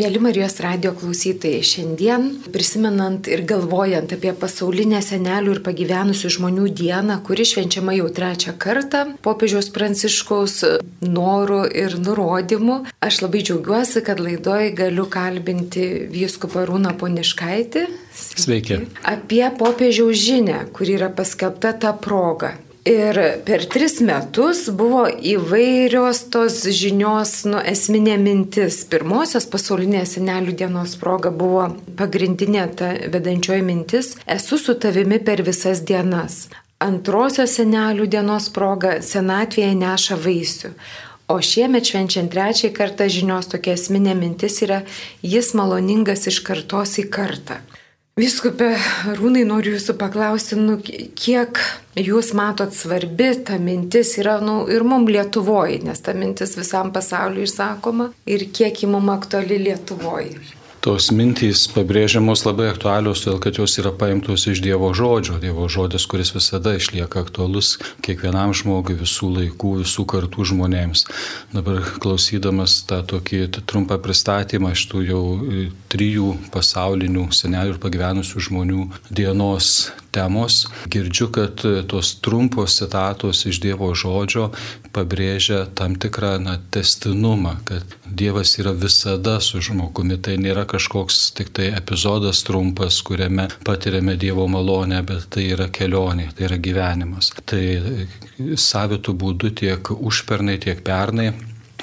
Mėly 0.00 0.16
Marijos 0.22 0.54
radio 0.64 0.94
klausytojai, 0.96 1.60
šiandien 1.66 2.22
prisimenant 2.54 3.26
ir 3.28 3.42
galvojant 3.44 4.14
apie 4.14 4.30
pasaulinę 4.32 5.02
senelių 5.04 5.58
ir 5.58 5.60
pagyvenusių 5.66 6.30
žmonių 6.38 6.70
dieną, 6.78 7.18
kuri 7.26 7.44
švenčiama 7.44 7.92
jau 7.98 8.06
trečią 8.16 8.54
kartą, 8.62 9.02
popiežiaus 9.20 9.68
pranciškaus 9.74 10.54
norų 11.04 11.60
ir 11.82 11.98
nurodymų, 12.00 12.78
aš 13.04 13.20
labai 13.26 13.44
džiaugiuosi, 13.44 14.00
kad 14.06 14.24
laidoje 14.24 14.72
galiu 14.78 15.04
kalbinti 15.12 15.90
vyskupą 16.16 16.64
Rūną 16.70 16.96
Poniškaitį. 16.96 17.84
Sveiki. 18.16 18.80
Apie 19.04 19.44
popiežiaus 19.60 20.16
žinę, 20.16 20.64
kuri 20.72 20.96
yra 20.96 21.12
paskelbta 21.12 21.76
tą 21.76 21.92
progą. 22.00 22.56
Ir 22.88 23.18
per 23.44 23.66
tris 23.68 23.98
metus 24.00 24.62
buvo 24.72 25.02
įvairios 25.04 26.22
tos 26.32 26.62
žinios, 26.72 27.42
nu, 27.44 27.58
esminė 27.60 28.14
mintis. 28.16 28.78
Pirmosios 28.88 29.44
pasaulinės 29.52 30.14
senelių 30.16 30.54
dienos 30.62 30.94
proga 30.96 31.28
buvo 31.28 31.66
pagrindinė 31.98 32.64
ta 32.80 32.94
vedančioji 33.12 33.66
mintis- 33.66 34.16
esu 34.36 34.56
su 34.56 34.74
tavimi 34.74 35.18
per 35.20 35.42
visas 35.42 35.84
dienas. 35.84 36.48
Antrosios 36.80 37.58
senelių 37.58 38.06
dienos 38.08 38.48
proga- 38.48 39.02
senatvėje 39.12 39.76
neša 39.76 40.16
vaisių. 40.16 40.70
O 41.28 41.36
šiemet 41.36 41.84
švenčiant 41.84 42.32
trečiai 42.32 42.72
kartą 42.72 43.04
žinios 43.12 43.46
tokia 43.46 43.74
esminė 43.76 44.16
mintis 44.16 44.62
yra- 44.62 44.82
jis 45.22 45.52
maloningas 45.52 46.26
iš 46.26 46.40
kartos 46.40 46.96
į 46.96 47.10
kartą. 47.10 47.60
Viskupė 48.20 48.74
Rūnai, 49.16 49.46
noriu 49.48 49.76
jūsų 49.76 49.94
paklausti, 49.96 50.56
nu, 50.58 50.74
kiek 50.82 51.60
jūs 51.96 52.32
matot 52.36 52.74
svarbi 52.76 53.30
ta 53.46 53.56
mintis 53.62 54.12
yra 54.20 54.34
nu, 54.44 54.64
ir 54.68 54.84
mum 54.84 55.06
Lietuvoje, 55.08 55.78
nes 55.86 56.04
ta 56.04 56.12
mintis 56.12 56.52
visam 56.58 56.90
pasauliu 56.92 57.46
išsakoma 57.46 58.10
ir 58.28 58.44
kiek 58.52 58.82
ji 58.82 58.90
mum 58.90 59.08
aktuali 59.14 59.62
Lietuvoje. 59.62 60.59
Tos 60.80 61.10
mintys 61.12 61.66
pabrėžiamos 61.74 62.46
labai 62.46 62.70
aktualios, 62.70 63.20
todėl 63.20 63.40
kad 63.44 63.58
jos 63.60 63.74
yra 63.82 63.90
paimtos 63.92 64.46
iš 64.48 64.62
Dievo 64.64 64.88
žodžio. 64.96 65.36
Dievo 65.42 65.66
žodis, 65.68 66.06
kuris 66.08 66.32
visada 66.32 66.72
išlieka 66.78 67.20
aktualus 67.20 67.74
kiekvienam 68.00 68.54
žmogui, 68.56 68.96
visų 68.96 69.28
laikų, 69.34 69.74
visų 69.82 70.06
kartų 70.08 70.46
žmonėms. 70.54 71.04
Dabar 71.52 71.82
klausydamas 72.00 72.78
tą 72.88 73.02
tokį 73.12 73.42
trumpą 73.60 74.00
pristatymą 74.00 74.72
iš 74.72 74.86
tų 74.88 75.04
jau 75.04 75.22
trijų 75.92 76.32
pasaulinių 76.54 77.28
senelių 77.28 77.76
ir 77.76 77.82
pagyvenusių 77.84 78.46
žmonių 78.48 78.88
dienos 79.12 79.90
temos, 80.10 80.66
girdžiu, 80.90 81.28
kad 81.32 81.64
e, 81.64 81.82
tos 81.88 82.14
trumpos 82.22 82.76
citatos 82.78 83.44
iš 83.46 83.60
Dievo 83.62 83.90
žodžio 83.94 84.50
pabrėžia 84.94 85.64
tam 85.78 85.94
tikrą 86.00 86.32
na, 86.42 86.56
testinumą, 86.74 87.56
kad 87.68 87.96
Dievas 88.06 88.56
yra 88.58 88.72
visada 88.74 89.38
su 89.44 89.62
žmogumi, 89.62 90.18
tai 90.18 90.36
nėra 90.42 90.66
kažkoks 90.70 91.20
tik 91.38 91.52
tai 91.56 91.70
epizodas 91.78 92.42
trumpas, 92.46 92.98
kuriame 93.06 93.48
patiriame 93.66 94.16
Dievo 94.20 94.48
malonę, 94.50 95.02
bet 95.06 95.28
tai 95.34 95.46
yra 95.54 95.70
kelionė, 95.70 96.30
tai 96.34 96.48
yra 96.50 96.58
gyvenimas. 96.58 97.30
Tai 97.46 97.62
savitų 98.58 99.14
būdų 99.22 99.54
tiek 99.62 99.94
užpernai, 99.94 100.58
tiek 100.62 100.82
pernai 100.86 101.30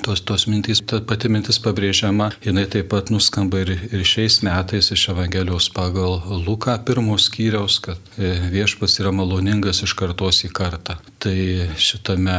tos, 0.03 0.21
tos 0.21 0.47
mintys, 0.49 0.81
ta 0.87 0.99
pati 1.05 1.29
mintis 1.31 1.59
pabrėžiama, 1.63 2.31
jinai 2.45 2.65
taip 2.71 2.89
pat 2.93 3.11
nuskamba 3.13 3.61
ir, 3.63 3.73
ir 3.91 4.05
šiais 4.07 4.41
metais 4.45 4.91
iš 4.93 5.07
Evangelijos 5.13 5.69
pagal 5.75 6.19
Luką 6.45 6.77
pirmos 6.87 7.27
skyriaus, 7.29 7.79
kad 7.83 8.11
e, 8.17 8.33
viešpas 8.53 8.99
yra 9.01 9.13
maloningas 9.15 9.83
iš 9.85 9.95
kartos 9.97 10.43
į 10.47 10.51
kartą. 10.55 10.97
Tai 11.23 11.37
šitame 11.81 12.37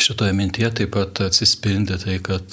Šitoje 0.00 0.32
mintyje 0.32 0.70
taip 0.80 0.92
pat 0.92 1.20
atsispindi 1.24 1.96
tai, 1.98 2.18
kad, 2.24 2.52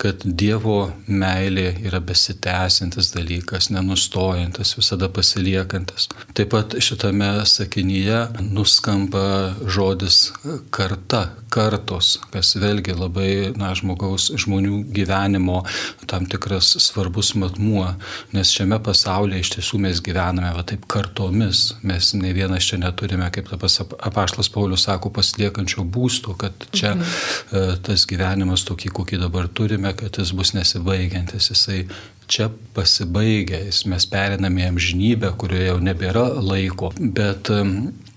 kad 0.00 0.24
Dievo 0.24 0.92
meilė 1.08 1.70
yra 1.86 2.00
besitęsintis 2.04 3.12
dalykas, 3.14 3.70
nenustojantis, 3.72 4.74
visada 4.78 5.08
pasiliekantis. 5.08 6.10
Taip 6.36 6.52
pat 6.52 6.76
šitame 6.84 7.30
sakinyje 7.48 8.20
nuskamba 8.44 9.54
žodis 9.64 10.28
karta, 10.74 11.24
kartos, 11.54 12.18
kas 12.34 12.54
vėlgi 12.58 12.96
labai 12.98 13.30
na, 13.58 13.70
žmogaus, 13.76 14.30
žmonių 14.44 14.82
gyvenimo 14.94 15.62
tam 16.10 16.26
tikras 16.30 16.74
svarbus 16.82 17.32
matmuo, 17.38 17.86
nes 18.34 18.52
šiame 18.54 18.80
pasaulyje 18.84 19.44
iš 19.44 19.52
tiesų 19.56 19.80
mes 19.86 20.02
gyvename 20.04 20.50
va 20.56 20.64
taip 20.66 20.86
kartomis, 20.90 21.66
mes 21.86 22.12
ne 22.18 22.34
vienas 22.36 22.66
čia 22.68 22.80
neturime, 22.82 23.30
kaip 23.34 23.52
apaštlas 23.54 24.50
Paulius 24.52 24.86
sako, 24.88 25.12
pasiliekančio 25.14 25.86
būsto, 25.86 26.34
kad 26.38 26.66
čia 26.76 26.94
mhm. 26.94 27.78
tas 27.86 28.06
gyvenimas 28.10 28.66
tokį, 28.68 28.92
kokį 28.98 29.20
dabar 29.24 29.48
turime, 29.48 29.94
kad 29.98 30.20
jis 30.20 30.34
bus 30.36 30.54
nesibaigiantis, 30.56 31.50
jisai 31.52 31.84
čia 32.30 32.48
pasibaigia, 32.76 33.60
mes 33.90 34.06
periname 34.08 34.64
į 34.64 34.70
amžinybę, 34.72 35.34
kurioje 35.40 35.68
jau 35.68 35.80
nebėra 35.84 36.24
laiko, 36.40 36.92
bet 36.98 37.50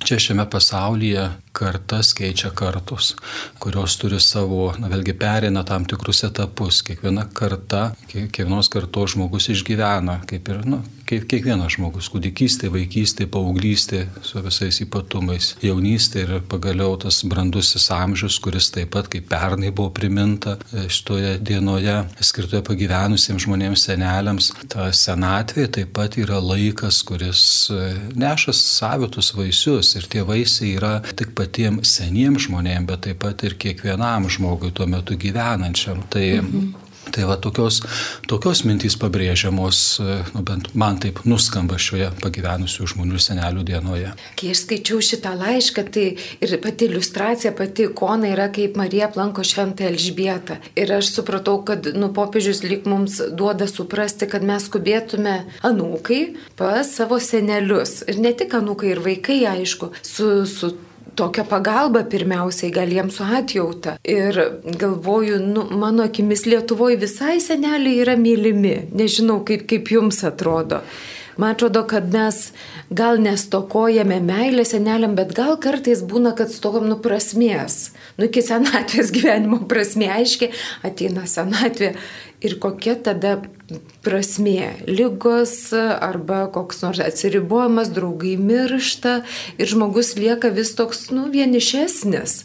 čia 0.07 0.19
šiame 0.23 0.47
pasaulyje 0.51 1.27
kartas 1.57 2.13
keičia 2.17 2.51
kartus, 2.55 3.15
kurios 3.61 3.97
turi 4.01 4.19
savo, 4.21 4.69
na 4.77 4.91
vėlgi 4.91 5.15
perina 5.17 5.63
tam 5.67 5.87
tikrus 5.89 6.23
etapus. 6.27 6.83
Kiekviena 6.85 7.25
karta, 7.33 7.89
kiekvienos 8.11 8.69
kartos 8.73 9.15
žmogus 9.15 9.49
išgyvena, 9.53 10.21
kaip 10.29 10.51
ir, 10.53 10.61
na, 10.69 10.83
kaip 11.07 11.25
kiekvienas 11.31 11.77
žmogus, 11.77 12.09
kūdikystė, 12.11 12.69
vaikystė, 12.73 13.27
paauglystė 13.31 14.03
su 14.25 14.41
visais 14.43 14.81
ypatumais, 14.83 15.53
jaunystė 15.63 16.23
ir 16.25 16.33
pagaliau 16.51 16.97
tas 17.01 17.21
brandusis 17.27 17.87
amžius, 17.95 18.39
kuris 18.43 18.69
taip 18.75 18.91
pat 18.95 19.09
kaip 19.11 19.29
pernai 19.31 19.71
buvo 19.71 19.91
priminta 19.95 20.57
e, 20.71 20.87
šitoje 20.91 21.37
dienoje, 21.47 21.95
skirtoje 22.19 22.63
pagyvenusiems 22.67 23.45
žmonėms 23.47 23.87
seneliams. 23.87 24.51
Ta 24.71 24.89
senatvė 24.95 25.67
taip 25.79 25.93
pat 25.95 26.19
yra 26.19 26.41
laikas, 26.43 27.01
kuris 27.07 27.41
e, 27.71 27.89
neša 28.19 28.55
savitus 28.57 29.33
vaisius 29.37 29.95
ir 29.97 30.07
tie 30.11 30.25
vaisiai 30.27 30.75
yra 30.75 30.93
tik 31.15 31.33
patiems 31.47 31.95
seniems 31.97 32.47
žmonėms, 32.47 32.87
bet 32.89 33.05
taip 33.07 33.23
pat 33.23 33.43
ir 33.47 33.55
kiekvienam 33.59 34.27
žmogui 34.29 34.73
tuo 34.75 34.87
metu 34.89 35.17
gyvenančiam. 35.19 36.03
Tai 36.11 36.27
mhm. 36.41 36.75
Tai 37.11 37.23
va 37.23 37.37
tokios, 37.39 37.79
tokios 38.27 38.63
mintys 38.67 38.97
pabrėžiamos, 38.99 39.77
nu, 40.33 40.41
bent 40.45 40.69
man 40.77 40.99
taip 41.01 41.21
nuskamba 41.27 41.77
šioje 41.79 42.09
pagyvenusių 42.19 42.87
žmonių 42.91 43.21
senelių 43.21 43.63
dienoje. 43.67 44.11
Kai 44.39 44.51
aš 44.51 44.65
skaičiau 44.65 44.99
šitą 45.03 45.33
laišką, 45.39 45.85
tai 45.93 46.07
ir 46.43 46.55
pati 46.63 46.89
iliustracija, 46.89 47.53
pati 47.57 47.87
ikona 47.87 48.31
yra 48.33 48.49
kaip 48.53 48.77
Marija 48.79 49.07
aplanko 49.07 49.45
šventą 49.47 49.87
Elžbietą. 49.87 50.59
Ir 50.75 50.91
aš 50.97 51.13
supratau, 51.15 51.61
kad 51.67 51.87
nu, 51.95 52.11
popiežius 52.15 52.63
lik 52.67 52.87
mums 52.89 53.21
duoda 53.31 53.69
suprasti, 53.71 54.27
kad 54.29 54.45
mes 54.47 54.67
skubėtume 54.67 55.37
anūkai 55.67 56.21
pas 56.59 56.91
savo 56.91 57.21
senelius. 57.23 58.01
Ir 58.11 58.19
ne 58.23 58.35
tik 58.35 58.57
anūkai, 58.57 58.91
ir 58.95 59.03
vaikai, 59.05 59.41
aišku, 59.55 59.93
su, 60.03 60.33
su 60.49 60.75
tokią 61.17 61.45
pagalbą 61.49 62.03
pirmiausiai 62.11 62.71
gal 62.75 62.91
jiems 62.93 63.17
su 63.17 63.27
atjauta. 63.39 63.97
Ir 64.05 64.39
galvoju, 64.79 65.39
nu, 65.53 65.67
mano 65.81 66.05
akimis 66.07 66.45
Lietuvoje 66.45 66.99
visai 67.01 67.39
seneliai 67.43 68.01
yra 68.03 68.17
mylimi. 68.19 68.75
Nežinau, 68.97 69.41
kaip, 69.47 69.67
kaip 69.69 69.91
jums 69.97 70.23
atrodo. 70.27 70.83
Man 71.37 71.53
atrodo, 71.53 71.83
kad 71.85 72.13
mes 72.13 72.51
gal 72.89 73.19
nestokojame 73.21 74.17
meilę 74.25 74.65
seneliam, 74.65 75.13
bet 75.17 75.35
gal 75.37 75.57
kartais 75.61 76.01
būna, 76.01 76.33
kad 76.37 76.49
stokom 76.49 76.87
nu 76.89 76.97
prasmės. 77.01 77.91
Nu 78.17 78.25
iki 78.25 78.41
senatvės 78.41 79.13
gyvenimo 79.13 79.61
prasmė 79.69 80.09
aiškiai 80.15 80.49
ateina 80.87 81.27
senatvė 81.29 81.93
ir 82.43 82.57
kokia 82.61 82.95
tada 83.03 83.37
prasmė. 84.05 84.73
Lygos 84.87 85.71
arba 85.75 86.45
koks 86.53 86.83
nors 86.83 87.01
atsiribojimas, 87.03 87.91
draugai 87.95 88.35
miršta 88.39 89.21
ir 89.57 89.71
žmogus 89.71 90.15
lieka 90.19 90.51
vis 90.53 90.73
toks, 90.77 91.09
nu, 91.15 91.27
vienišesnis. 91.33 92.43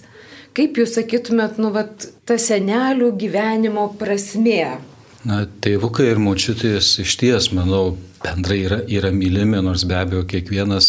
Kaip 0.52 0.76
jūs 0.76 0.96
sakytumėt, 0.98 1.60
nu, 1.62 1.70
vat, 1.72 2.08
ta 2.28 2.36
senelių 2.40 3.12
gyvenimo 3.20 3.86
prasmė? 4.00 4.76
Na, 5.24 5.44
tėvukai 5.64 6.10
ir 6.10 6.20
močiutės 6.20 6.96
iš 7.00 7.14
ties, 7.20 7.52
manau, 7.54 7.94
bendrai 8.22 8.60
yra, 8.66 8.78
yra 8.86 9.10
mylimi, 9.14 9.60
nors 9.64 9.84
be 9.88 9.96
abejo 9.98 10.22
kiekvienas, 10.30 10.88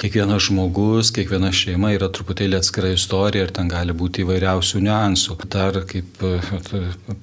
kiekvienas 0.00 0.48
žmogus, 0.48 1.12
kiekviena 1.14 1.52
šeima 1.54 1.92
yra 1.94 2.08
truputėlį 2.12 2.58
atskira 2.58 2.90
istorija 2.94 3.46
ir 3.46 3.52
ten 3.54 3.70
gali 3.70 3.94
būti 3.96 4.24
įvairiausių 4.24 4.82
niuansų. 4.84 5.38
Dar, 5.54 5.78
kaip 5.88 6.24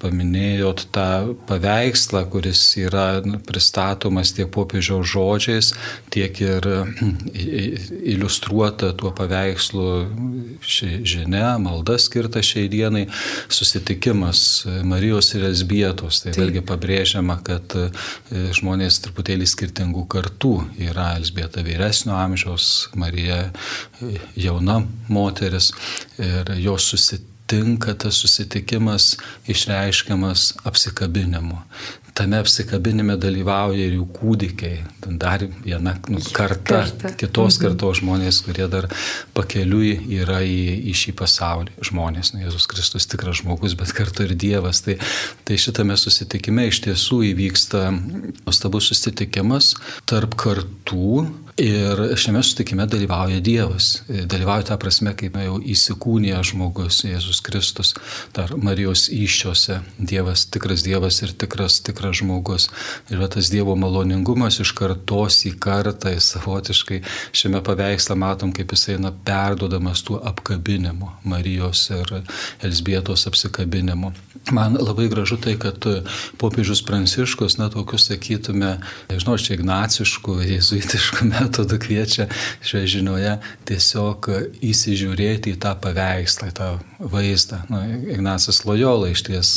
paminėjot, 0.02 0.86
tą 0.96 1.36
paveikslą, 1.50 2.24
kuris 2.32 2.62
yra 2.80 3.08
pristatomas 3.48 4.32
tiek 4.38 4.50
popiežiaus 4.54 5.10
žodžiais, 5.12 5.74
tiek 6.14 6.42
ir 6.42 6.68
iliustruota 7.34 8.94
tuo 8.98 9.12
paveikslu 9.16 9.88
ši 10.64 11.02
žinia, 11.08 11.58
malda 11.62 11.98
skirta 12.02 12.44
šiai 12.46 12.70
dienai, 12.72 13.06
susitikimas 13.52 14.64
Marijos 14.88 15.34
ir 15.36 15.50
Esbietos. 15.52 16.24
Tai 16.24 16.36
vėlgi 16.38 16.64
pabrėžiama, 16.66 17.40
kad 17.46 17.76
žmonės 18.32 19.02
truputėlį 19.04 19.41
truputėlį 19.42 19.48
skirtingų 19.48 20.06
kartų. 20.08 20.70
Yra 20.80 21.18
Elsbieta 21.18 21.64
vyresnio 21.64 22.16
amžiaus, 22.16 22.90
Marija 22.96 23.52
jauna 24.36 24.86
moteris 25.10 25.74
ir 26.20 26.54
jos 26.60 26.92
susitikimas 26.94 27.30
tinka 27.52 27.94
tas 28.00 28.16
susitikimas 28.16 29.18
išreiškiamas 29.52 30.54
apsikabinimu 30.64 31.58
tame 32.18 32.40
apsikabinime 32.42 33.16
dalyvauja 33.22 33.86
ir 33.88 33.96
jų 33.98 34.06
kūdikiai, 34.16 34.82
dar 35.22 35.44
viena 35.64 35.96
nu, 36.12 36.20
karta, 36.36 36.82
karta, 36.84 37.12
kitos 37.20 37.58
mhm. 37.58 37.64
kartos 37.66 38.02
žmonės, 38.02 38.42
kurie 38.46 38.68
dar 38.72 38.88
pakeliui 39.38 39.94
yra 40.20 40.42
į, 40.46 40.92
į 40.92 40.96
šį 41.04 41.16
pasaulį. 41.22 41.76
Žmonės, 41.92 42.34
nu, 42.36 42.44
Jėzus 42.46 42.68
Kristus 42.72 43.08
tikras 43.12 43.42
žmogus, 43.42 43.76
bet 43.80 43.94
kartu 43.98 44.28
ir 44.28 44.36
Dievas. 44.40 44.84
Tai, 44.86 44.98
tai 45.48 45.60
šitame 45.62 45.98
susitikime 46.00 46.68
iš 46.70 46.84
tiesų 46.88 47.22
įvyksta 47.32 47.88
nuostabus 47.92 48.92
susitikimas 48.92 49.76
tarp 50.10 50.36
kartų 50.40 51.26
Ir 51.60 52.00
šiame 52.16 52.44
sutikime 52.44 52.86
dalyvauja 52.88 53.40
Dievas. 53.44 54.04
Dalyvauja 54.08 54.70
tą 54.70 54.78
prasme, 54.80 55.12
kaip 55.18 55.36
jau 55.36 55.58
įsikūnija 55.60 56.40
žmogus, 56.48 57.02
Jėzus 57.04 57.42
Kristus, 57.44 57.92
dar 58.36 58.54
Marijos 58.56 59.10
iššiose. 59.12 59.82
Dievas, 60.00 60.46
tikras 60.48 60.86
Dievas 60.88 61.20
ir 61.26 61.34
tikras, 61.36 61.82
tikras 61.84 62.22
žmogus. 62.22 62.70
Ir 63.12 63.24
tas 63.28 63.52
Dievo 63.52 63.76
maloningumas 63.76 64.62
iš 64.64 64.72
kartos 64.78 65.42
į 65.50 65.58
kartą, 65.60 66.14
savotiškai 66.24 67.02
šiame 67.36 67.60
paveiksle 67.68 68.16
matom, 68.16 68.56
kaip 68.56 68.72
jisai 68.72 68.96
eina 68.96 69.12
perdodamas 69.12 70.06
tuo 70.08 70.22
apkabinimu, 70.24 71.18
Marijos 71.28 71.90
ir 71.92 72.22
Elsbietos 72.64 73.28
apsikabinimu. 73.28 74.14
Man 74.52 74.80
labai 74.80 75.06
gražu 75.12 75.36
tai, 75.38 75.54
kad 75.60 75.84
popiežius 76.42 76.82
Pranciškus, 76.88 77.60
na, 77.60 77.68
tokius 77.70 78.08
sakytume, 78.10 78.72
nežinau, 79.12 79.36
čia 79.38 79.60
ignaciškų, 79.60 80.40
jezuitiškų 80.56 81.28
metodu 81.42 81.80
kviečia 81.82 82.28
šioje 82.62 82.94
žinioje 82.98 83.36
tiesiog 83.70 84.30
įsižiūrėti 84.72 85.56
į 85.56 85.62
tą 85.62 85.74
paveikslą, 85.82 86.52
į 86.52 86.58
tą 86.58 86.70
vaizdą. 87.00 87.64
Nu, 87.72 87.82
Ignacas 88.14 88.64
Lojola 88.68 89.12
iš 89.12 89.26
ties 89.28 89.54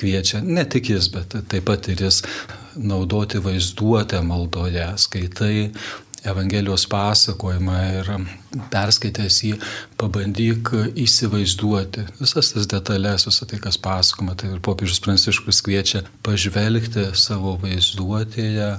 kviečia, 0.00 0.42
ne 0.44 0.64
tik 0.64 0.92
jis, 0.94 1.10
bet 1.12 1.36
taip 1.50 1.68
pat 1.68 1.90
ir 1.92 2.08
jis 2.08 2.22
naudoti 2.78 3.42
vaizduotę 3.42 4.22
maldoje, 4.24 4.92
skaitai 4.96 5.70
Evangelijos 6.26 6.88
pasakojimą 6.90 7.76
ir 8.00 8.08
perskaitęs 8.72 9.38
jį 9.44 9.56
pabandyk 10.00 10.70
įsivaizduoti 10.98 12.04
visas 12.20 12.52
tas 12.54 12.68
detalės, 12.70 13.26
visą 13.28 13.48
tai, 13.48 13.58
kas 13.62 13.78
pasakoma. 13.82 14.36
Tai 14.38 14.54
ir 14.54 14.62
popiežius 14.64 15.02
Pranciškus 15.04 15.60
kviečia 15.66 16.04
pažvelgti 16.26 17.08
savo 17.18 17.56
vaizduotėje 17.62 18.70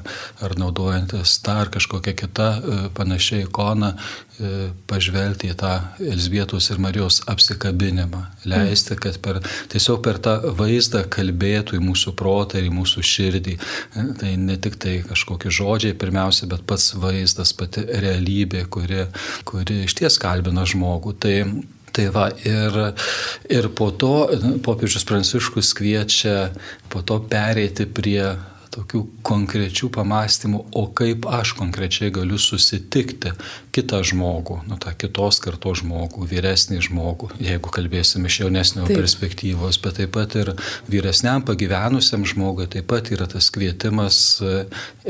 ar 0.46 0.58
naudojantis 0.60 1.38
tą 1.46 1.60
ar 1.66 1.72
kažkokią 1.74 2.16
kitą 2.24 2.50
e, 2.50 2.80
panašią 2.98 3.44
ikoną, 3.46 3.92
e, 3.94 4.54
pažvelgti 4.90 5.52
į 5.54 5.58
tą 5.60 5.74
Elsbietos 6.10 6.70
ir 6.72 6.82
Marijos 6.82 7.22
apsikabinimą. 7.30 8.24
Leisti, 8.50 8.98
kad 9.00 9.20
per, 9.24 9.42
tiesiog 9.72 10.02
per 10.06 10.22
tą 10.24 10.38
vaizdą 10.58 11.04
kalbėtų 11.12 11.78
į 11.78 11.84
mūsų 11.84 12.16
protą 12.20 12.62
ir 12.62 12.70
į 12.72 12.74
mūsų 12.80 13.06
širdį. 13.14 13.58
E, 13.60 14.08
tai 14.22 14.34
ne 14.42 14.58
tik 14.58 14.80
tai 14.82 15.00
kažkokie 15.06 15.54
žodžiai 15.54 15.98
pirmiausia, 16.00 16.50
bet 16.50 16.66
pats 16.70 16.94
vaizdas, 16.98 17.54
pati 17.54 17.86
realybė, 17.86 18.66
kuri, 18.72 19.06
kuri 19.46 19.59
iš 19.66 19.98
ties 20.00 20.20
kalbina 20.22 20.68
žmogų. 20.70 21.18
Tai 21.20 21.36
Tai 21.90 22.06
va, 22.14 22.28
ir, 22.46 22.76
ir 23.50 23.66
po 23.76 23.90
to 23.90 24.30
popiežius 24.62 25.04
Pranciškus 25.10 25.74
kviečia 25.74 26.52
po 26.86 27.02
to 27.02 27.18
pereiti 27.26 27.88
prie 27.90 28.22
tokių 28.70 29.02
konkrečių 29.26 29.90
pamastymų, 29.94 30.60
o 30.78 30.84
kaip 30.96 31.26
aš 31.30 31.56
konkrečiai 31.58 32.12
galiu 32.14 32.38
susitikti 32.40 33.34
kitą 33.76 34.04
žmogų, 34.06 34.60
nu 34.70 34.78
tą 34.82 34.94
kitos 35.00 35.42
kartos 35.44 35.82
žmogų, 35.82 36.28
vyresnį 36.30 36.78
žmogų, 36.90 37.32
jeigu 37.42 37.74
kalbėsim 37.74 38.28
iš 38.30 38.44
jaunesnio 38.44 38.86
taip. 38.86 39.02
perspektyvos, 39.02 39.82
bet 39.82 40.00
taip 40.00 40.14
pat 40.16 40.38
ir 40.40 40.54
vyresniam 40.92 41.44
pagyvenusiam 41.48 42.28
žmogui 42.30 42.70
taip 42.70 42.88
pat 42.94 43.10
yra 43.16 43.28
tas 43.32 43.50
kvietimas 43.54 44.22
e, 44.46 44.64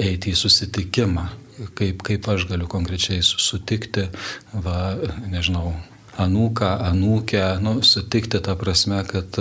eiti 0.08 0.32
į 0.32 0.40
susitikimą 0.40 1.28
kaip, 1.78 2.04
kaip 2.06 2.28
aš 2.32 2.48
galiu 2.50 2.68
konkrečiai 2.72 3.24
sutikti, 3.26 4.10
va, 4.54 4.94
nežinau, 5.30 5.74
anūką, 6.20 6.70
anūkę, 6.90 7.44
nu, 7.64 7.78
sutikti 7.86 8.42
tą 8.44 8.56
prasme, 8.60 9.02
kad 9.08 9.38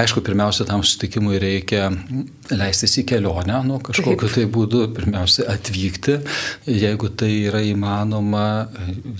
aišku, 0.00 0.22
pirmiausia, 0.26 0.66
tam 0.68 0.82
sutikimui 0.86 1.38
reikia 1.42 1.88
leistis 2.50 2.96
į 3.02 3.06
kelionę, 3.12 3.60
nu, 3.66 3.78
kažkokiu 3.84 4.26
Taip. 4.26 4.36
tai 4.36 4.46
būdu, 4.50 4.82
pirmiausia, 4.96 5.46
atvykti, 5.54 6.18
jeigu 6.66 7.12
tai 7.14 7.30
yra 7.50 7.62
įmanoma, 7.66 8.46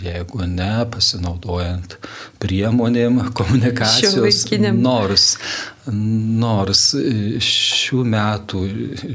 jeigu 0.02 0.46
ne, 0.50 0.72
pasinaudojant 0.90 1.98
priemonėm 2.42 3.22
komunikacijos, 3.38 4.46
nors 4.74 5.34
Nors 5.90 6.90
šių 7.44 8.02
metų 8.12 8.62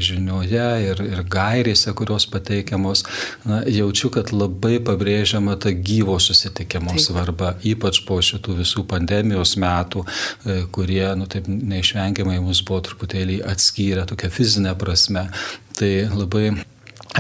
žinioje 0.01 0.68
ir, 0.89 1.01
ir 1.06 1.24
gairėse, 1.31 1.94
kurios 1.98 2.27
pateikiamos, 2.31 3.06
na, 3.48 3.62
jaučiu, 3.69 4.12
kad 4.13 4.33
labai 4.36 4.77
pabrėžiama 4.83 5.57
ta 5.62 5.72
gyvo 5.72 6.18
susitikimo 6.22 6.95
taip. 6.95 7.04
svarba, 7.07 7.56
ypač 7.63 8.01
po 8.07 8.19
šitų 8.24 8.60
visų 8.62 8.86
pandemijos 8.92 9.56
metų, 9.62 10.06
e, 10.06 10.60
kurie, 10.75 11.06
nu, 11.19 11.30
taip 11.31 11.50
neišvengiamai 11.50 12.42
mus 12.44 12.63
buvo 12.66 12.83
truputėlį 12.89 13.42
atskyrę 13.56 14.07
tokia 14.10 14.31
fizinė 14.33 14.75
prasme. 14.80 15.30
Tai 15.75 15.92
labai 16.16 16.50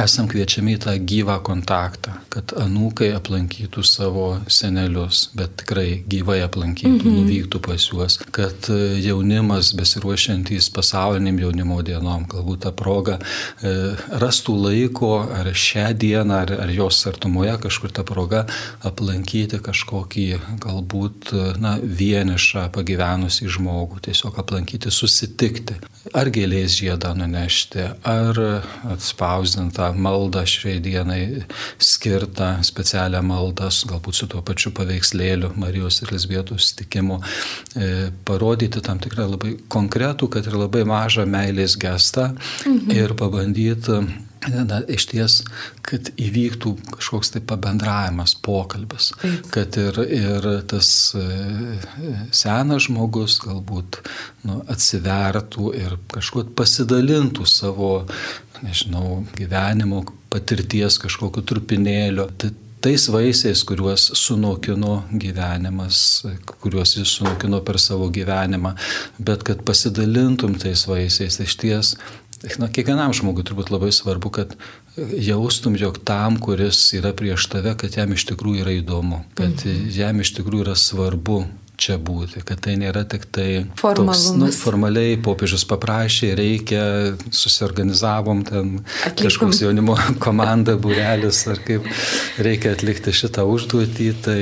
esam 0.01 0.27
kviečiami 0.29 0.75
į 0.75 0.79
tą 0.83 0.93
gyvą 1.07 1.37
kontaktą, 1.45 2.15
kad 2.33 2.51
anūkai 2.59 3.11
aplankytų 3.15 3.83
savo 3.87 4.25
senelius, 4.51 5.29
bet 5.37 5.55
tikrai 5.61 6.03
gyvai 6.11 6.41
aplankytų, 6.45 6.99
-hmm. 6.99 7.19
nuvyktų 7.21 7.61
pas 7.63 7.87
juos, 7.87 8.19
kad 8.35 8.69
e, 8.69 8.99
jaunimas 9.03 9.71
besiruošiantys 9.77 10.69
pasauliniam 10.75 11.39
jaunimo 11.39 11.81
dienom, 11.81 12.25
galbūt 12.27 12.65
tą 12.65 12.71
progą 12.71 13.17
e, 13.19 13.95
rastų 14.23 14.57
laiko 14.65 15.13
ar 15.39 15.51
šią 15.53 15.93
dieną, 15.93 16.41
ar, 16.43 16.51
ar 16.65 16.69
jos 16.69 17.05
artumoje 17.07 17.57
kažkur 17.63 17.91
tą 17.91 18.03
progą 18.03 18.45
aplankyti 18.83 19.59
kažkokį 19.59 20.27
galbūt 20.59 21.33
e, 21.33 21.45
na, 21.59 21.77
vienišą 21.79 22.69
pagyvenusį 22.75 23.47
žmogų, 23.57 24.01
tiesiog 24.09 24.39
aplankyti, 24.43 24.91
susitikti, 24.91 25.79
ar 26.13 26.29
gėlės 26.29 26.75
žiedą 26.81 27.15
nunešti, 27.15 27.89
ar 28.03 28.43
atspausdintą 28.91 29.84
tą 29.85 29.99
maldą 29.99 30.43
šiai 30.45 30.79
dienai 30.83 31.43
skirtą, 31.79 32.63
specialią 32.65 33.21
maldą, 33.25 33.69
galbūt 33.89 34.19
su 34.19 34.27
tuo 34.31 34.41
pačiu 34.45 34.71
paveikslėliu 34.75 35.53
Marijos 35.59 36.01
ir 36.03 36.13
Lisbėtų 36.15 36.57
sustikimu, 36.59 37.19
e, 37.75 38.11
parodyti 38.25 38.81
tam 38.81 38.99
tikrą 38.99 39.29
labai 39.35 39.55
konkretų, 39.69 40.29
kad 40.29 40.47
ir 40.47 40.57
labai 40.57 40.85
mažą 40.87 41.25
meilės 41.25 41.77
gestą 41.77 42.31
mhm. 42.65 42.95
ir 42.95 43.15
pabandyti 43.19 44.01
Na, 44.51 44.79
iš 44.91 45.07
ties, 45.09 45.39
kad 45.85 46.11
įvyktų 46.21 46.73
kažkoks 46.91 47.33
tai 47.33 47.41
pabendravimas, 47.45 48.35
pokalbis, 48.45 49.11
Taip. 49.21 49.47
kad 49.53 49.77
ir, 49.81 49.97
ir 50.05 50.47
tas 50.69 50.89
e, 51.17 51.25
senas 52.35 52.85
žmogus 52.85 53.39
galbūt 53.43 54.01
nu, 54.45 54.59
atsivertų 54.71 55.71
ir 55.79 55.97
kažkuo 56.13 56.45
pasidalintų 56.57 57.47
savo 57.49 57.93
nežinau, 58.63 59.23
gyvenimo 59.35 60.03
patirties 60.31 60.99
kažkokiu 61.01 61.43
trupinėliu. 61.47 62.27
Tai 62.39 62.51
tais 62.85 63.07
vaisiais, 63.09 63.63
kuriuos 63.65 64.11
sunokino 64.19 64.99
gyvenimas, 65.09 65.97
kuriuos 66.61 66.95
jis 66.99 67.15
sunokino 67.17 67.61
per 67.65 67.79
savo 67.81 68.11
gyvenimą, 68.13 68.75
bet 69.17 69.45
kad 69.47 69.63
pasidalintum 69.65 70.53
tais 70.61 70.85
vaisiais, 70.89 71.39
iš 71.41 71.57
ties, 71.61 71.95
na, 72.61 72.69
kiekvienam 72.71 73.13
žmogui 73.15 73.45
turbūt 73.47 73.71
labai 73.73 73.91
svarbu, 73.95 74.31
kad 74.33 74.55
jaustum, 74.97 75.75
jog 75.79 75.99
tam, 76.07 76.39
kuris 76.41 76.79
yra 76.97 77.13
prieš 77.15 77.49
tave, 77.51 77.75
kad 77.79 77.97
jam 77.97 78.13
iš 78.15 78.27
tikrųjų 78.31 78.65
yra 78.65 78.75
įdomu, 78.79 79.23
kad 79.37 79.53
mhm. 79.65 79.87
jam 79.95 80.23
iš 80.23 80.35
tikrųjų 80.39 80.67
yra 80.67 80.75
svarbu 80.79 81.43
čia 81.77 81.97
būti, 82.01 82.41
kad 82.45 82.61
tai 82.65 82.75
nėra 82.79 83.03
tik 83.09 83.27
tai 83.35 83.47
toks, 83.79 84.25
nu, 84.39 84.49
formaliai 84.55 85.17
popiežius 85.21 85.65
paprašė, 85.69 86.31
reikia, 86.37 86.83
susiorganizavom 87.29 88.43
ten 88.47 88.71
Atlikom. 89.05 89.27
kažkoks 89.27 89.61
jaunimo 89.63 89.97
komanda, 90.25 90.77
būrelis, 90.81 91.41
ar 91.51 91.61
kaip 91.65 91.87
reikia 92.41 92.75
atlikti 92.75 93.13
šitą 93.15 93.45
užduotį, 93.51 94.09
tai 94.25 94.41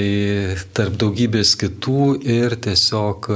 tarp 0.78 0.98
daugybės 1.02 1.56
kitų 1.62 2.10
ir 2.22 2.58
tiesiog 2.63 3.30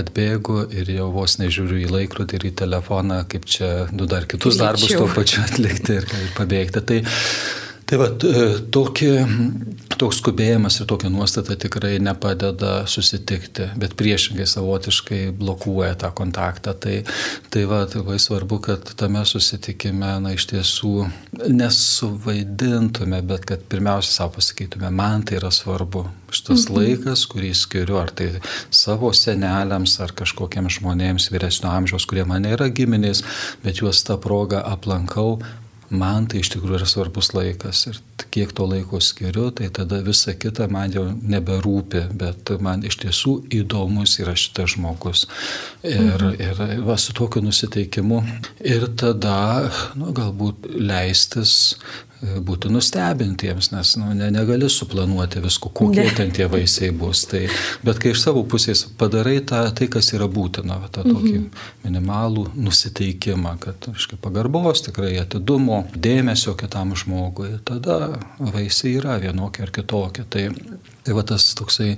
atbėgu 0.00 0.66
ir 0.72 0.94
jau 0.96 1.10
vos 1.14 1.38
nežiūriu 1.42 1.82
į 1.84 1.90
laikrodį 1.92 2.38
ir 2.38 2.48
į 2.50 2.54
telefoną, 2.64 3.22
kaip 3.30 3.48
čia 3.48 3.72
du 3.92 4.08
dar 4.10 4.28
kitus 4.30 4.56
Greičiau. 4.56 4.66
darbus 4.66 4.96
tuo 4.96 5.10
pačiu 5.16 5.44
atlikti 5.44 6.00
ir 6.00 6.08
pabėgti. 6.38 6.86
Tai 6.88 7.02
Tai 7.88 7.98
va, 8.00 8.08
tokį, 8.72 9.08
toks 10.00 10.20
skubėjimas 10.22 10.78
ir 10.80 10.88
tokia 10.90 11.10
nuostata 11.12 11.56
tikrai 11.60 11.96
nepadeda 12.02 12.86
susitikti, 12.90 13.68
bet 13.78 13.96
priešingai 13.98 14.46
savotiškai 14.48 15.20
blokuoja 15.36 15.96
tą 16.00 16.12
kontaktą. 16.16 16.74
Tai, 16.78 16.94
tai 17.52 17.64
va, 17.68 17.82
labai 17.92 18.18
svarbu, 18.22 18.60
kad 18.64 18.94
tame 18.98 19.24
susitikime, 19.28 20.14
na, 20.24 20.34
iš 20.36 20.48
tiesų 20.52 20.94
nesuvaidintume, 21.52 23.22
bet 23.28 23.46
kad 23.50 23.64
pirmiausia 23.72 24.14
savo 24.14 24.38
pasakytume, 24.38 24.90
man 24.94 25.26
tai 25.26 25.40
yra 25.40 25.52
svarbu. 25.54 26.06
Šitas 26.32 26.68
mhm. 26.68 26.78
laikas, 26.78 27.26
kurį 27.28 27.52
skiriu, 27.56 27.98
ar 28.00 28.12
tai 28.16 28.30
savo 28.72 29.12
seneliams, 29.16 29.98
ar 30.00 30.14
kažkokiems 30.16 30.78
žmonėms 30.78 31.28
vyresnio 31.34 31.72
amžiaus, 31.74 32.06
kurie 32.08 32.24
man 32.28 32.46
yra 32.48 32.70
giminės, 32.72 33.20
bet 33.64 33.82
juos 33.82 34.00
tą 34.06 34.16
progą 34.22 34.62
aplankau, 34.64 35.42
man 35.92 36.26
tai 36.30 36.40
iš 36.42 36.52
tikrųjų 36.54 36.80
yra 36.80 36.88
svarbus 36.88 37.32
laikas 37.36 37.86
ir 37.90 38.00
kiek 38.32 38.52
to 38.56 38.66
laiko 38.68 39.00
skiriu, 39.02 39.50
tai 39.54 39.68
tada 39.74 40.00
visa 40.04 40.34
kita 40.34 40.68
man 40.72 40.92
jau 40.94 41.04
neberūpi, 41.12 42.06
bet 42.18 42.52
man 42.64 42.84
iš 42.88 42.98
tiesų 43.02 43.34
įdomus 43.60 44.16
yra 44.22 44.34
šitas 44.38 44.76
žmogus. 44.76 45.26
Ir, 45.84 46.16
mhm. 46.16 46.38
ir 46.40 46.86
va, 46.86 46.96
su 47.00 47.14
tokiu 47.16 47.42
nusiteikimu. 47.44 48.22
Ir 48.64 48.88
tada, 48.98 49.36
nu, 49.98 50.14
galbūt 50.16 50.70
leistis 50.80 51.74
būti 52.22 52.70
nustebintiems, 52.70 53.70
nes 53.72 53.94
nu, 53.98 54.12
ne, 54.14 54.28
negali 54.34 54.68
suplanuoti 54.70 55.42
visko, 55.42 55.72
kokie 55.74 56.04
ne. 56.04 56.14
ten 56.16 56.30
tie 56.34 56.46
vaisiai 56.50 56.92
bus. 56.94 57.24
Tai, 57.30 57.42
bet 57.82 57.98
kai 58.02 58.12
iš 58.14 58.22
savo 58.22 58.44
pusės 58.48 58.84
padarai 58.98 59.40
tą, 59.46 59.64
tai, 59.74 59.88
kas 59.92 60.12
yra 60.14 60.28
būtina, 60.30 60.78
tą 60.88 61.02
tokį 61.02 61.32
mm 61.32 61.42
-hmm. 61.42 61.66
minimalų 61.84 62.46
nusiteikimą, 62.54 63.56
kad 63.62 63.90
aiškiai, 63.90 64.20
pagarbos, 64.22 64.84
tikrai 64.86 65.16
atidumo, 65.18 65.84
dėmesio 65.96 66.54
kitam 66.56 66.94
žmogui, 66.96 67.58
tada 67.64 68.18
vaisiai 68.38 68.96
yra 69.00 69.18
vienokie 69.18 69.66
ar 69.66 69.70
kitokie. 69.74 70.24
Tai 70.30 70.48
Tai 71.02 71.16
va 71.18 71.22
tas 71.26 71.48
toksai 71.58 71.96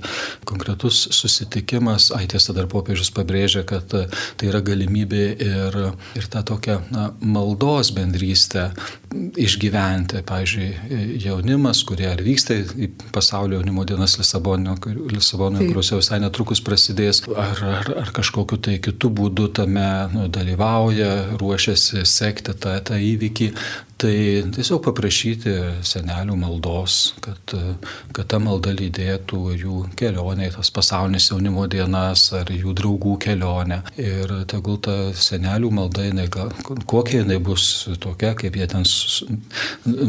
konkretus 0.49 1.03
susitikimas, 1.13 2.07
ai 2.17 2.25
tiesa 2.29 2.55
dar 2.57 2.65
popiežius 2.69 3.11
pabrėžia, 3.13 3.61
kad 3.69 3.85
tai 3.91 4.47
yra 4.49 4.63
galimybė 4.65 5.25
ir, 5.45 5.77
ir 6.17 6.29
tą 6.33 6.41
tokią 6.49 6.79
na, 6.89 7.11
maldos 7.21 7.91
bendrystę 7.93 8.71
išgyventi. 9.37 10.14
Pavyzdžiui, 10.25 11.19
jaunimas, 11.23 11.81
kurie 11.87 12.07
ar 12.11 12.21
vyksta 12.23 12.57
į 12.61 12.89
pasaulio 13.15 13.59
jaunimo 13.59 13.85
dienas 13.87 14.17
Lisabonoje, 14.19 14.77
kuriuose 14.85 15.99
visai 15.99 16.21
netrukus 16.23 16.61
prasidės, 16.65 17.23
ar, 17.31 17.63
ar, 17.71 17.91
ar 18.05 18.13
kažkokiu 18.15 18.59
tai 18.67 18.77
kitų 18.83 19.11
būdų 19.19 19.49
tame 19.59 19.87
nu, 20.13 20.27
dalyvauja, 20.31 21.37
ruošiasi 21.41 22.05
sekti 22.09 22.55
tą, 22.55 22.77
tą 22.85 22.99
įvykį, 23.01 23.51
Tai 23.95 24.11
tiesiog 24.51 24.81
paprašyti 24.83 25.51
senelių 25.87 26.35
maldos, 26.35 27.13
kad, 27.23 27.53
kad 28.11 28.27
ta 28.27 28.41
malda 28.43 28.73
lydėtų 28.75 29.39
jų 29.55 29.77
kelionė, 29.95 30.49
tas 30.51 30.67
pasaulinės 30.75 31.29
jaunimo 31.29 31.63
dienas 31.71 32.25
ar 32.35 32.51
jų 32.51 32.73
draugų 32.75 33.13
kelionę. 33.23 33.77
Ir 33.95 34.33
tegul 34.51 34.81
ta 34.83 34.97
senelių 35.15 35.71
malda, 35.77 36.09
jinai, 36.09 36.27
kokia 36.83 37.21
jinai 37.21 37.39
bus 37.39 37.69
tokia, 38.03 38.33
kaip 38.35 38.59
jie 38.59 38.67
ten 38.73 38.83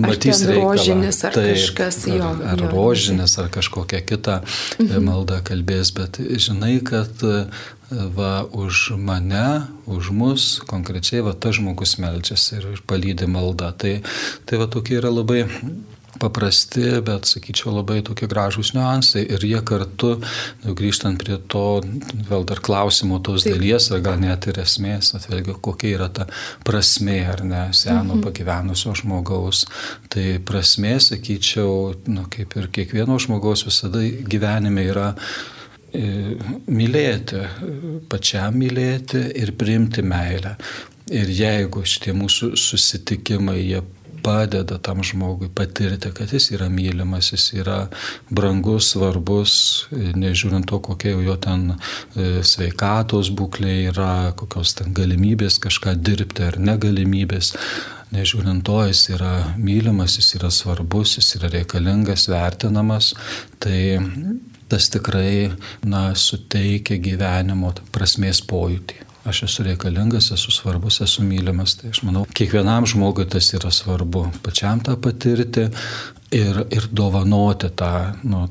matys 0.02 0.42
reikalą. 0.50 0.72
Rožinis 0.72 1.22
ar 1.28 1.38
tai, 1.38 1.46
kažkas 1.52 2.00
jo. 2.10 2.18
Ar, 2.26 2.42
ar 2.56 2.64
jo, 2.66 2.72
rožinis 2.74 3.38
ar 3.38 3.52
kažkokia 3.54 4.02
kita 4.02 4.40
mhm. 4.80 5.06
malda 5.06 5.38
kalbės, 5.46 5.94
bet 5.94 6.18
žinai, 6.18 6.80
kad 6.82 7.22
va 7.90 8.42
už 8.50 8.96
mane, 8.98 9.66
už 9.86 10.10
mus, 10.10 10.46
konkrečiai 10.66 11.22
va 11.22 11.34
tas 11.38 11.58
žmogus 11.60 11.96
melčiasi 12.02 12.58
ir 12.58 12.80
palydė 12.86 13.30
maldą. 13.30 13.70
Tai, 13.78 14.00
tai 14.46 14.58
va 14.58 14.66
tokie 14.66 14.98
yra 14.98 15.12
labai 15.14 15.46
paprasti, 16.18 17.00
bet 17.04 17.28
sakyčiau 17.28 17.74
labai 17.76 18.00
tokie 18.04 18.28
gražūs 18.30 18.72
niuansai 18.76 19.22
ir 19.36 19.44
jie 19.44 19.60
kartu, 19.66 20.14
nu, 20.64 20.74
grįžtant 20.76 21.20
prie 21.20 21.38
to, 21.52 21.82
vėl 22.30 22.46
dar 22.48 22.62
klausimo 22.64 23.20
tos 23.20 23.44
Taip. 23.44 23.56
dalies, 23.56 23.90
ar 23.92 24.02
gal 24.04 24.18
net 24.20 24.48
ir 24.50 24.60
esmės, 24.62 25.12
atvėlgi, 25.18 25.56
kokia 25.62 25.92
yra 25.98 26.08
ta 26.08 26.28
prasmė, 26.66 27.18
ar 27.32 27.44
ne, 27.46 27.64
seno 27.76 28.16
mhm. 28.16 28.24
pagyvenusio 28.26 28.96
žmogaus. 28.98 29.66
Tai 30.12 30.26
prasmė, 30.48 30.96
sakyčiau, 31.04 31.92
nu, 32.08 32.26
kaip 32.32 32.56
ir 32.56 32.70
kiekvieno 32.72 33.20
žmogaus 33.22 33.66
visada 33.68 34.02
gyvenime 34.02 34.88
yra 34.88 35.12
mylėti, 35.94 37.42
pačiam 38.10 38.58
mylėti 38.60 39.22
ir 39.38 39.54
priimti 39.58 40.02
meilę. 40.02 40.56
Ir 41.14 41.30
jeigu 41.30 41.84
šitie 41.86 42.12
mūsų 42.16 42.56
susitikimai, 42.58 43.60
jie 43.62 43.82
padeda 44.26 44.78
tam 44.82 45.04
žmogui 45.06 45.48
patirti, 45.54 46.10
kad 46.10 46.32
jis 46.32 46.50
yra 46.56 46.66
mylimas, 46.72 47.30
jis 47.30 47.44
yra 47.60 47.76
brangus, 48.30 48.90
svarbus, 48.94 49.52
nežiūrint 49.92 50.66
to, 50.66 50.80
kokia 50.82 51.14
jo 51.22 51.36
ten 51.38 51.68
e, 51.70 52.42
sveikatos 52.42 53.30
būklė 53.38 53.76
yra, 53.92 54.32
kokios 54.40 54.74
ten 54.80 54.96
galimybės 54.96 55.60
kažką 55.62 55.94
dirbti 56.08 56.48
ar 56.48 56.58
negalimybės. 56.58 57.52
Nežiūrint 58.14 58.66
to, 58.66 58.80
jis 58.90 59.04
yra 59.14 59.32
mylimas, 59.58 60.18
jis 60.18 60.34
yra 60.40 60.50
svarbus, 60.54 61.16
jis 61.20 61.36
yra 61.38 61.50
reikalingas, 61.54 62.26
vertinamas, 62.30 63.12
tai 63.62 63.78
tas 64.68 64.88
tikrai, 64.92 65.52
na, 65.86 66.08
suteikia 66.18 66.98
gyvenimo 67.02 67.72
prasmės 67.94 68.42
pojūtį. 68.46 69.02
Aš 69.26 69.42
esu 69.48 69.64
reikalingas, 69.66 70.28
esu 70.34 70.52
svarbus, 70.54 71.00
esu 71.02 71.24
mylimas. 71.26 71.74
Tai 71.80 71.90
aš 71.90 72.04
manau, 72.06 72.22
kiekvienam 72.30 72.86
žmogui 72.86 73.26
tas 73.30 73.48
yra 73.58 73.72
svarbu. 73.74 74.28
Pačiam 74.44 74.82
tą 74.86 74.94
patirti 75.02 75.66
ir, 76.30 76.62
ir 76.70 76.86
dovanoti 76.94 77.72
tą, 77.74 77.92
nu, 78.22 78.44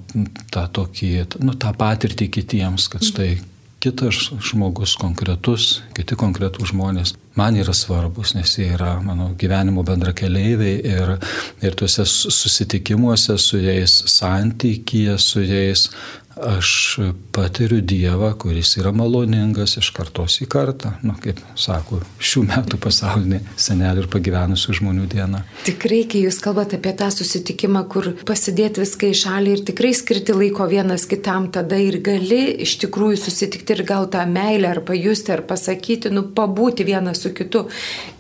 tą, 0.52 0.66
tokį, 0.80 1.12
nu, 1.48 1.56
tą 1.56 1.72
patirtį 1.80 2.28
kitiems, 2.40 2.90
kad 2.92 3.08
štai 3.08 3.38
kitas 3.84 4.32
žmogus 4.44 4.98
konkretus, 5.00 5.80
kiti 5.96 6.18
konkretūs 6.20 6.74
žmonės 6.74 7.16
man 7.36 7.58
yra 7.60 7.74
svarbus, 7.74 8.34
nes 8.36 8.58
jie 8.58 8.70
yra 8.76 8.96
mano 9.04 9.32
gyvenimo 9.40 9.84
bendrakeleiviai 9.86 10.76
ir, 10.92 11.16
ir 11.62 11.76
tuose 11.76 12.06
susitikimuose 12.08 13.38
su 13.38 13.60
jais, 13.60 13.98
santykyje 14.12 15.18
su 15.20 15.44
jais 15.44 15.90
aš 16.36 17.00
patiriu 17.32 17.82
Dievą, 17.82 18.34
kuris 18.40 18.76
yra 18.80 18.92
maloningas 18.96 19.78
iš 19.80 19.90
kartos 19.96 20.38
į 20.44 20.48
kartą, 20.52 20.92
na, 21.04 21.16
kaip 21.22 21.40
sako, 21.60 22.02
šių 22.20 22.44
metų 22.50 22.80
pasaulinė 22.84 23.40
senelių 23.60 24.04
ir 24.04 24.10
pagyvenusių 24.12 24.76
žmonių 24.80 25.08
diena. 25.12 25.44
Tikrai, 25.68 26.04
kai 26.12 26.26
jūs 26.26 26.40
kalbate 26.44 26.80
apie 26.80 26.94
tą 26.98 27.10
susitikimą, 27.14 27.86
kur 27.92 28.12
pasidėti 28.28 28.84
viską 28.84 29.12
į 29.12 29.18
šalį 29.22 29.56
ir 29.56 29.64
tikrai 29.70 29.94
skirti 29.96 30.36
laiko 30.36 30.68
vienas 30.72 31.08
kitam, 31.10 31.48
tada 31.56 31.80
ir 31.82 32.00
gali 32.04 32.42
iš 32.66 32.78
tikrųjų 32.84 33.22
susitikti 33.26 33.78
ir 33.78 33.86
gal 33.88 34.10
tą 34.12 34.26
meilę 34.30 34.74
ar 34.74 34.84
pajusti, 34.88 35.34
ar 35.36 35.46
pasakyti, 35.48 36.12
nu, 36.14 36.26
pabūti 36.36 36.88
vienas 36.88 37.24
su 37.24 37.32
kitu. 37.36 37.66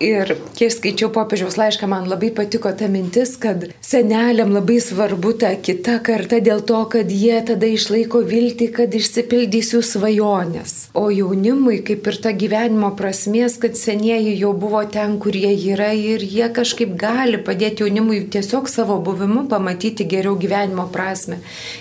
Ir 0.03 0.35
kai 0.55 0.71
skaičiau 0.71 1.11
popiežiaus 1.15 1.59
laišką, 1.59 1.89
man 1.91 2.07
labai 2.11 2.31
patiko 2.35 2.71
ta 2.75 2.87
mintis, 2.91 3.35
kad 3.41 3.67
seneliam 3.83 4.55
labai 4.55 4.79
svarbu 4.83 5.35
ta 5.43 5.51
kita 5.55 5.99
karta 6.05 6.39
dėl 6.43 6.63
to, 6.67 6.81
kad 6.91 7.11
jie 7.11 7.37
tada 7.45 7.67
išlaiko 7.69 8.04
laiko 8.05 8.21
viltį, 8.21 8.67
kad 8.73 8.93
išsipildys 8.93 9.73
jų 9.73 9.81
svajonės. 9.81 10.73
O 10.93 11.09
jaunimui 11.09 11.79
kaip 11.85 12.05
ir 12.07 12.17
ta 12.21 12.31
gyvenimo 12.31 12.91
prasmės, 12.95 13.57
kad 13.57 13.75
senieji 13.75 14.35
jau 14.37 14.53
buvo 14.53 14.83
ten, 14.85 15.17
kur 15.19 15.33
jie 15.33 15.53
yra 15.73 15.91
ir 15.93 16.21
jie 16.21 16.47
kažkaip 16.53 16.95
gali 16.95 17.39
padėti 17.41 17.83
jaunimui 17.83 18.27
tiesiog 18.29 18.69
savo 18.69 18.99
buvimu 19.01 19.47
pamatyti 19.49 20.05
geriau 20.05 20.35
gyvenimo 20.37 20.85
prasme. 20.93 21.39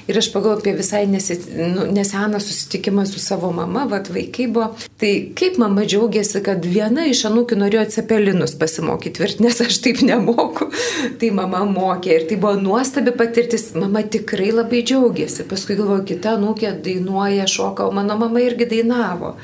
Ir 0.08 0.16
aš 0.16 0.30
pagalvoju 0.32 0.62
apie 0.62 0.74
visai 0.78 1.04
nesi, 1.06 1.36
nu, 1.74 1.84
neseną 1.92 2.40
susitikimą 2.40 3.04
su 3.06 3.20
savo 3.20 3.52
mama, 3.52 3.84
vad 3.90 4.08
vaikai 4.08 4.48
buvo. 4.48 4.70
Tai 4.98 5.12
kaip 5.36 5.58
mama 5.60 5.84
džiaugiasi, 5.84 6.40
kad 6.44 6.64
viena 6.64 7.04
iš 7.10 7.26
anūkių 7.28 7.60
norėjo 7.60 7.84
cepelinus 7.98 8.56
pasimokyti 8.56 9.18
tvirti, 9.18 9.44
nes 9.44 9.60
aš 9.60 9.80
taip 9.84 10.00
nemoku. 10.06 10.70
Tai 11.20 11.32
mama 11.36 11.64
mokė 11.68 12.16
ir 12.16 12.26
tai 12.30 12.40
buvo 12.40 12.56
nuostabi 12.60 13.12
patirtis. 13.12 13.72
Mama 13.76 14.02
tikrai 14.08 14.50
labai 14.54 14.80
džiaugiasi. 14.86 15.44
Paskui 15.50 15.76
galvoju, 15.76 16.06
kita 16.14 16.38
nūkė 16.40 16.76
dainuoja, 16.84 17.48
šoka, 17.50 17.88
o 17.88 17.94
mano 17.94 18.16
mama 18.18 18.42
irgi 18.42 18.70
dainavo. 18.70 19.34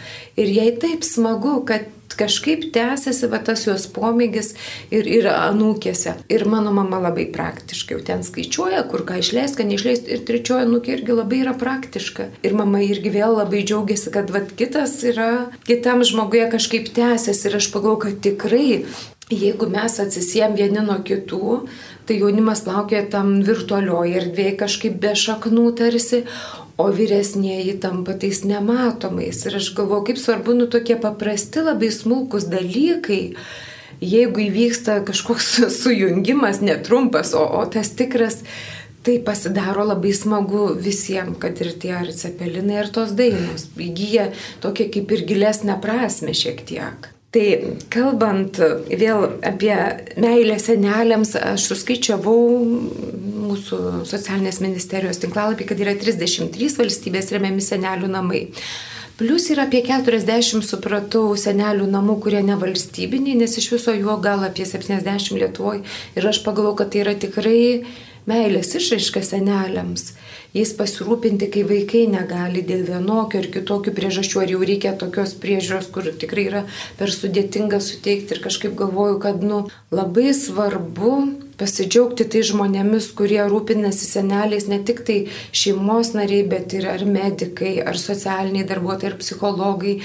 Ir 0.41 0.51
jai 0.55 0.71
taip 0.81 1.05
smagu, 1.05 1.59
kad 1.69 1.91
kažkaip 2.21 2.67
tęsiasi 2.75 3.29
va 3.33 3.41
tas 3.45 3.65
jos 3.67 3.87
pomėgis 3.95 4.53
ir, 4.93 5.07
ir 5.09 5.29
anūkėse. 5.31 6.17
Ir 6.33 6.45
mano 6.51 6.73
mama 6.77 7.01
labai 7.07 7.27
praktiškai 7.33 7.97
jau 7.97 8.03
ten 8.07 8.25
skaičiuoja, 8.27 8.83
kur 8.91 9.07
ką 9.09 9.21
išleis, 9.23 9.55
ką 9.57 9.67
neišleis. 9.69 10.05
Ir 10.11 10.25
trečioji 10.29 10.69
anūkė 10.69 10.99
irgi 10.99 11.17
labai 11.17 11.43
yra 11.45 11.55
praktiška. 11.61 12.31
Ir 12.47 12.57
mama 12.59 12.83
irgi 12.85 13.15
vėl 13.15 13.39
labai 13.39 13.63
džiaugiasi, 13.65 14.13
kad 14.15 14.33
va 14.35 14.43
kitas 14.45 14.99
yra, 15.07 15.31
kitam 15.69 16.05
žmoguje 16.07 16.51
kažkaip 16.53 16.93
tęsiasi. 16.97 17.49
Ir 17.49 17.61
aš 17.61 17.73
pagalvoju, 17.75 18.05
kad 18.09 18.21
tikrai 18.27 18.83
Jeigu 19.31 19.69
mes 19.71 19.95
atsisiem 20.03 20.57
vieni 20.59 20.83
nuo 20.83 20.97
kitų, 21.07 21.61
tai 22.03 22.17
jaunimas 22.19 22.65
plaukia 22.67 23.05
tam 23.13 23.37
virtualioje 23.47 24.17
erdvėje 24.19 24.57
kažkaip 24.59 24.97
be 24.99 25.13
šaknų 25.15 25.69
tarsi, 25.79 26.25
o 26.81 26.91
vyresnėji 26.95 27.79
tampa 27.83 28.17
tais 28.19 28.43
nematomais. 28.49 29.45
Ir 29.47 29.59
aš 29.61 29.73
galvoju, 29.77 30.07
kaip 30.11 30.23
svarbu, 30.23 30.57
nu 30.59 30.69
tokie 30.71 30.97
paprasti, 31.01 31.65
labai 31.67 31.93
smulkus 31.95 32.49
dalykai 32.51 33.23
jeigu 34.01 34.47
įvyksta 34.49 35.01
kažkoks 35.07 35.53
sujungimas, 35.81 36.61
netrumpas, 36.65 37.35
o, 37.37 37.45
o 37.61 37.65
tas 37.71 37.93
tikras, 37.97 38.41
tai 39.05 39.19
pasidaro 39.25 39.87
labai 39.89 40.13
smagu 40.17 40.75
visiems, 40.77 41.39
kad 41.41 41.61
ir 41.65 41.73
tie 41.81 41.95
ar 42.03 42.11
cepelinai, 42.17 42.83
ir 42.83 42.93
tos 42.93 43.15
dainos 43.17 43.71
įgyja 43.81 44.31
tokia 44.65 44.91
kaip 44.93 45.17
ir 45.17 45.25
gilesnę 45.29 45.79
prasme 45.81 46.37
šiek 46.37 46.61
tiek. 46.69 47.09
Tai 47.31 47.47
kalbant 47.95 48.59
vėl 48.91 49.29
apie 49.47 49.77
meilę 50.19 50.57
seneliams, 50.59 51.37
aš 51.39 51.69
suskaičiavau 51.71 52.41
mūsų 53.51 54.07
socialinės 54.09 54.63
ministerijos 54.63 55.21
tinklalapį, 55.23 55.67
kad 55.69 55.83
yra 55.83 55.97
33 55.99 56.79
valstybės 56.79 57.31
remiami 57.35 57.65
senelių 57.65 58.09
namai. 58.11 58.47
Plus 59.21 59.51
yra 59.53 59.67
apie 59.69 59.83
40, 59.85 60.65
supratau, 60.65 61.27
senelių 61.37 61.91
namų, 61.93 62.17
kurie 62.25 62.41
nevalstybiniai, 62.47 63.37
nes 63.43 63.59
iš 63.61 63.67
viso 63.75 63.93
jų 63.93 64.17
gal 64.25 64.47
apie 64.47 64.65
70 64.65 65.37
Lietuvoje. 65.37 65.83
Ir 66.17 66.31
aš 66.31 66.41
pagalvoju, 66.47 66.79
kad 66.79 66.95
tai 66.95 67.03
yra 67.03 67.13
tikrai 67.21 67.61
meilės 68.31 68.73
išraiška 68.79 69.21
seneliams 69.27 70.15
jais 70.57 70.73
pasirūpinti, 70.77 71.49
kai 71.53 71.63
vaikai 71.67 72.07
negali 72.11 72.63
dėl 72.67 72.83
vienokio 72.89 73.43
ir 73.43 73.51
kitokių 73.55 73.95
priežasčių, 73.97 74.43
ar 74.43 74.55
jau 74.55 74.63
reikia 74.65 74.95
tokios 74.99 75.37
priežiūros, 75.43 75.91
kur 75.95 76.11
tikrai 76.11 76.47
yra 76.49 76.65
per 76.99 77.13
sudėtinga 77.15 77.81
suteikti 77.85 78.37
ir 78.37 78.43
kažkaip 78.45 78.75
galvoju, 78.79 79.21
kad 79.23 79.45
nu, 79.47 79.63
labai 79.95 80.33
svarbu 80.37 81.15
pasidžiaugti 81.61 82.27
tai 82.33 82.43
žmonėmis, 82.47 83.11
kurie 83.17 83.41
rūpinasi 83.51 84.09
seneliais, 84.09 84.67
ne 84.71 84.81
tik 84.87 85.03
tai 85.07 85.19
šeimos 85.57 86.15
nariai, 86.17 86.47
bet 86.49 86.75
ir 86.77 86.89
ar 86.91 87.05
medikai, 87.07 87.77
ar 87.85 87.99
socialiniai 88.01 88.67
darbuotojai, 88.69 89.13
ar 89.13 89.19
psichologai, 89.21 89.97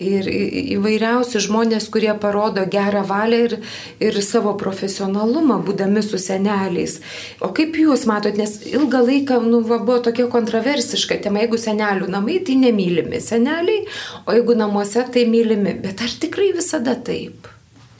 ir 0.00 0.30
įvairiausi 0.76 1.42
žmonės, 1.46 1.90
kurie 1.92 2.12
parodo 2.22 2.64
gerą 2.70 3.04
valią 3.08 3.42
ir, 3.48 3.56
ir 4.02 4.20
savo 4.24 4.54
profesionalumą, 4.60 5.60
būdami 5.66 6.04
su 6.06 6.20
seneliais. 6.22 7.00
O 7.42 7.52
kaip 7.56 7.78
jūs 7.80 8.06
matot, 8.10 8.38
nes 8.38 8.60
ilgą 8.70 9.04
laiką 9.06 9.40
nu, 9.46 9.62
va, 9.66 9.80
buvo 9.82 10.00
tokia 10.10 10.28
kontroversiška 10.32 11.20
tema, 11.24 11.44
jeigu 11.44 11.60
senelių 11.60 12.10
namai, 12.10 12.40
tai 12.46 12.58
nemylimi 12.60 13.22
seneliai, 13.24 13.86
o 14.26 14.36
jeigu 14.36 14.58
namuose, 14.58 15.06
tai 15.12 15.26
mylimi. 15.30 15.76
Bet 15.84 16.04
ar 16.04 16.20
tikrai 16.22 16.52
visada 16.56 16.96
taip? 16.96 17.50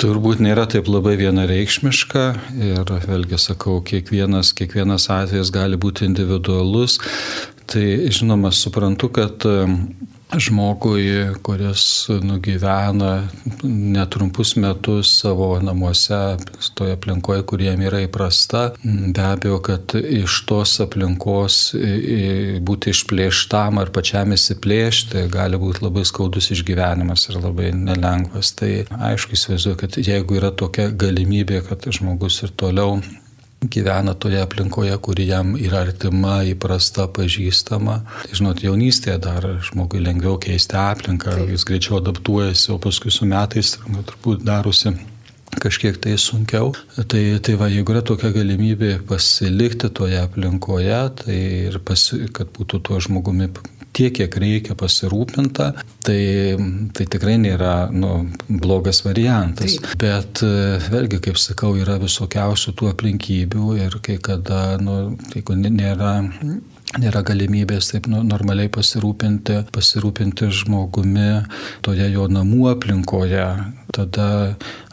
Turbūt 0.00 0.38
nėra 0.40 0.62
taip 0.64 0.86
labai 0.88 1.12
vienareikšmiška 1.20 2.20
ir 2.56 2.92
vėlgi 3.04 3.36
sakau, 3.36 3.82
kiekvienas, 3.84 4.54
kiekvienas 4.56 5.10
atvejis 5.12 5.50
gali 5.52 5.76
būti 5.76 6.06
individualus. 6.08 6.96
Tai 7.68 7.84
žinoma, 8.08 8.48
suprantu, 8.48 9.10
kad 9.12 9.44
žmogui, 10.38 11.34
kuris 11.42 12.08
nugyvena 12.22 13.28
netrumpus 13.62 14.54
metus 14.56 15.12
savo 15.20 15.60
namuose, 15.62 16.36
toje 16.74 16.94
aplinkoje, 16.94 17.42
kuriem 17.46 17.82
yra 17.88 18.02
įprasta, 18.04 18.62
be 18.84 19.24
abejo, 19.24 19.60
kad 19.66 19.94
iš 19.98 20.40
tos 20.48 20.76
aplinkos 20.84 21.60
būti 22.66 22.94
išplėštam 22.94 23.80
ar 23.82 23.92
pačiam 23.94 24.34
įsiplėšti 24.36 25.26
gali 25.32 25.60
būti 25.60 25.84
labai 25.86 26.04
skaudus 26.08 26.50
išgyvenimas 26.54 27.28
ir 27.30 27.40
labai 27.40 27.72
nelengvas. 27.76 28.54
Tai 28.58 28.70
aišku, 29.10 29.36
įsivaizduoju, 29.38 29.80
kad 29.82 29.98
jeigu 30.00 30.38
yra 30.40 30.52
tokia 30.54 30.90
galimybė, 30.90 31.64
kad 31.68 31.90
žmogus 31.90 32.42
ir 32.46 32.54
toliau 32.56 33.00
gyvena 33.60 34.14
toje 34.14 34.40
aplinkoje, 34.40 34.96
kuri 35.04 35.26
jam 35.28 35.52
yra 35.60 35.84
artima, 35.84 36.40
įprasta, 36.48 37.06
pažįstama. 37.12 38.00
Tai 38.24 38.38
žinot, 38.38 38.62
jaunystėje 38.64 39.18
dar 39.20 39.46
žmogui 39.68 40.00
lengviau 40.00 40.38
keisti 40.40 40.78
aplinką, 40.80 41.36
Taip. 41.36 41.52
jis 41.52 41.66
greičiau 41.68 42.00
adaptuojasi, 42.00 42.70
o 42.72 42.80
paskui 42.80 43.12
su 43.12 43.28
metais 43.28 43.76
turbūt 43.84 44.44
darosi 44.46 44.94
kažkiek 45.60 45.98
tai 46.00 46.14
sunkiau. 46.20 46.72
Tai, 46.96 47.22
tai 47.42 47.56
va, 47.60 47.68
jeigu 47.72 47.92
yra 47.92 48.04
tokia 48.06 48.30
galimybė 48.34 49.00
pasilikti 49.08 49.90
toje 49.92 50.20
aplinkoje, 50.22 51.00
tai 51.24 51.38
ir 51.68 51.80
pasi, 51.84 52.22
kad 52.32 52.52
būtų 52.56 52.80
tuo 52.86 53.00
žmogumi 53.02 53.50
tiek, 54.00 54.14
kiek 54.16 54.40
reikia 54.40 54.76
pasirūpinta, 54.78 55.70
tai, 56.04 56.22
tai 56.96 57.06
tikrai 57.12 57.36
nėra 57.42 57.74
nu, 57.92 58.24
blogas 58.48 59.02
variantas. 59.04 59.76
Taip. 59.76 59.94
Bet 60.00 60.42
e, 60.46 60.80
vėlgi, 60.88 61.20
kaip 61.28 61.40
sakau, 61.40 61.74
yra 61.80 62.00
visokiausių 62.00 62.76
tų 62.78 62.90
aplinkybių 62.94 63.76
ir 63.84 64.00
kai 64.04 64.18
kada, 64.22 64.78
nu, 64.82 65.16
jeigu 65.34 65.58
nėra 65.60 66.16
nėra 66.98 67.20
galimybės 67.22 67.92
taip 67.92 68.08
nu, 68.10 68.24
normaliai 68.26 68.70
pasirūpinti, 68.72 69.60
pasirūpinti 69.70 70.48
žmogumi 70.60 71.44
toje 71.86 72.08
jo 72.10 72.24
namų 72.26 72.64
aplinkoje, 72.72 73.44
tada 73.94 74.26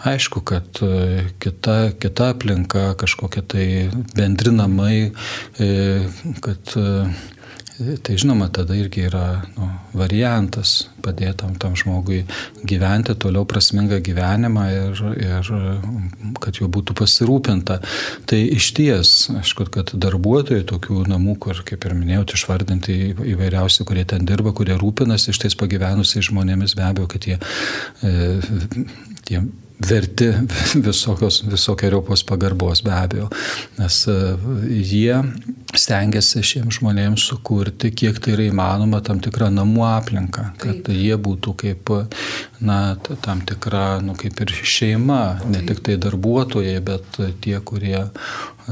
aišku, 0.06 0.44
kad 0.46 0.82
e, 0.86 1.26
kita, 1.42 1.96
kita 1.98 2.30
aplinka, 2.36 2.92
kažkokie 3.02 3.42
tai 3.50 3.66
bendri 4.14 4.54
namai, 4.54 5.10
e, 5.58 5.72
kad 6.46 6.78
Tai 7.78 8.16
žinoma, 8.18 8.48
tada 8.50 8.74
irgi 8.74 9.04
yra 9.06 9.44
nu, 9.54 9.68
variantas 9.94 10.88
padėtam 11.06 11.54
tam 11.62 11.76
žmogui 11.78 12.24
gyventi 12.66 13.13
toliau 13.22 13.46
prasmingą 13.46 14.00
gyvenimą 14.02 14.63
ir, 14.74 15.02
ir 15.22 15.52
kad 16.42 16.58
juo 16.58 16.72
būtų 16.74 16.96
pasirūpinta. 16.98 17.78
Tai 18.30 18.40
iš 18.58 18.72
ties, 18.80 19.12
aišku, 19.44 19.70
kad 19.74 19.94
darbuotojai 19.94 20.66
tokių 20.66 21.04
namų, 21.12 21.38
kur, 21.46 21.62
kaip 21.68 21.86
ir 21.86 21.96
minėjau, 22.00 22.26
išvardinti 22.40 22.98
įvairiausi, 23.36 23.86
kurie 23.86 24.08
ten 24.10 24.26
dirba, 24.26 24.56
kurie 24.58 24.74
rūpinasi 24.82 25.30
iš 25.36 25.44
tais 25.46 25.60
pagyvenusiais 25.60 26.32
žmonėmis, 26.32 26.74
be 26.80 26.88
abejo, 26.88 27.12
kad 27.13 27.30
jie, 27.30 27.38
e, 28.02 28.42
jie 29.30 29.46
verti 29.80 30.32
visokios, 30.88 31.44
visokiojopos 31.48 32.24
pagarbos 32.24 32.82
be 32.84 32.92
abejo, 32.92 33.30
nes 33.78 34.00
e, 34.10 34.16
jie 34.82 35.20
stengiasi 35.78 36.42
šiems 36.46 36.80
žmonėms 36.80 37.28
sukurti, 37.30 37.92
kiek 37.92 38.18
tai 38.24 38.34
yra 38.36 38.48
įmanoma, 38.50 39.02
tam 39.06 39.22
tikrą 39.24 39.50
namų 39.54 39.86
aplinką, 39.90 40.48
kad 40.62 40.82
Taip. 40.88 40.96
jie 40.96 41.18
būtų 41.22 41.54
kaip, 41.62 41.94
na, 42.63 42.80
tam 43.26 43.44
tikra, 43.48 44.00
nu, 44.04 44.18
kaip 44.18 44.42
ir 44.46 44.56
šeima, 44.63 45.22
ne 45.52 45.62
tik 45.68 45.84
tai 45.86 46.00
darbuotojai, 46.02 46.80
bet 46.88 47.22
tie, 47.44 47.58
kurie, 47.62 48.08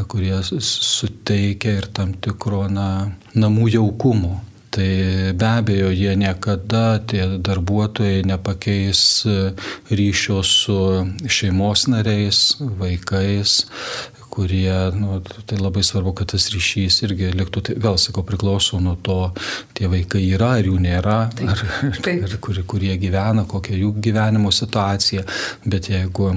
kurie 0.09 0.41
suteikia 0.43 1.77
ir 1.81 1.89
tam 1.93 2.15
tikro, 2.17 2.65
na, 2.71 2.89
namų 3.37 3.69
jaukumo. 3.77 4.39
Tai 4.75 5.33
be 5.39 5.47
abejo, 5.47 5.91
jie 5.95 6.15
niekada, 6.19 6.99
tie 7.07 7.27
darbuotojai, 7.39 8.25
nepakeis 8.27 9.03
ryšio 9.87 10.41
su 10.43 10.79
šeimos 11.31 11.85
nariais, 11.87 12.41
vaikais, 12.59 13.61
kurie, 14.35 14.91
nu, 14.99 15.21
tai 15.47 15.61
labai 15.61 15.83
svarbu, 15.83 16.11
kad 16.19 16.33
tas 16.33 16.49
ryšys 16.51 16.99
irgi 17.07 17.31
liktų, 17.39 17.63
tai 17.69 17.75
vėl 17.79 17.95
sakau, 18.01 18.25
priklauso 18.27 18.81
nuo 18.83 18.97
to, 18.99 19.19
tie 19.77 19.87
vaikai 19.91 20.25
yra 20.27 20.57
ar 20.59 20.67
jų 20.67 20.75
nėra, 20.83 21.19
taip, 21.39 21.53
ar, 21.53 22.01
taip. 22.03 22.25
ar 22.27 22.39
kur, 22.43 22.59
kurie 22.67 22.97
gyvena, 22.99 23.45
kokia 23.47 23.79
jų 23.79 23.93
gyvenimo 24.03 24.51
situacija, 24.51 25.23
bet 25.63 25.87
jeigu 25.93 26.33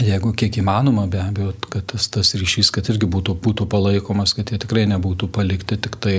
jeigu 0.00 0.32
kiek 0.36 0.56
įmanoma, 0.62 1.04
be 1.10 1.20
abejo, 1.20 1.52
kad 1.72 1.84
tas, 1.92 2.06
tas 2.12 2.32
ryšys, 2.38 2.70
kad 2.72 2.88
irgi 2.92 3.06
būtų, 3.10 3.34
būtų 3.44 3.66
palaikomas, 3.70 4.32
kad 4.36 4.52
jie 4.52 4.58
tikrai 4.62 4.86
nebūtų 4.90 5.28
palikti 5.32 5.76
tik 5.76 5.98
tai 6.02 6.14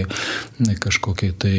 kažkokiai 0.83 1.33
tai, 1.41 1.55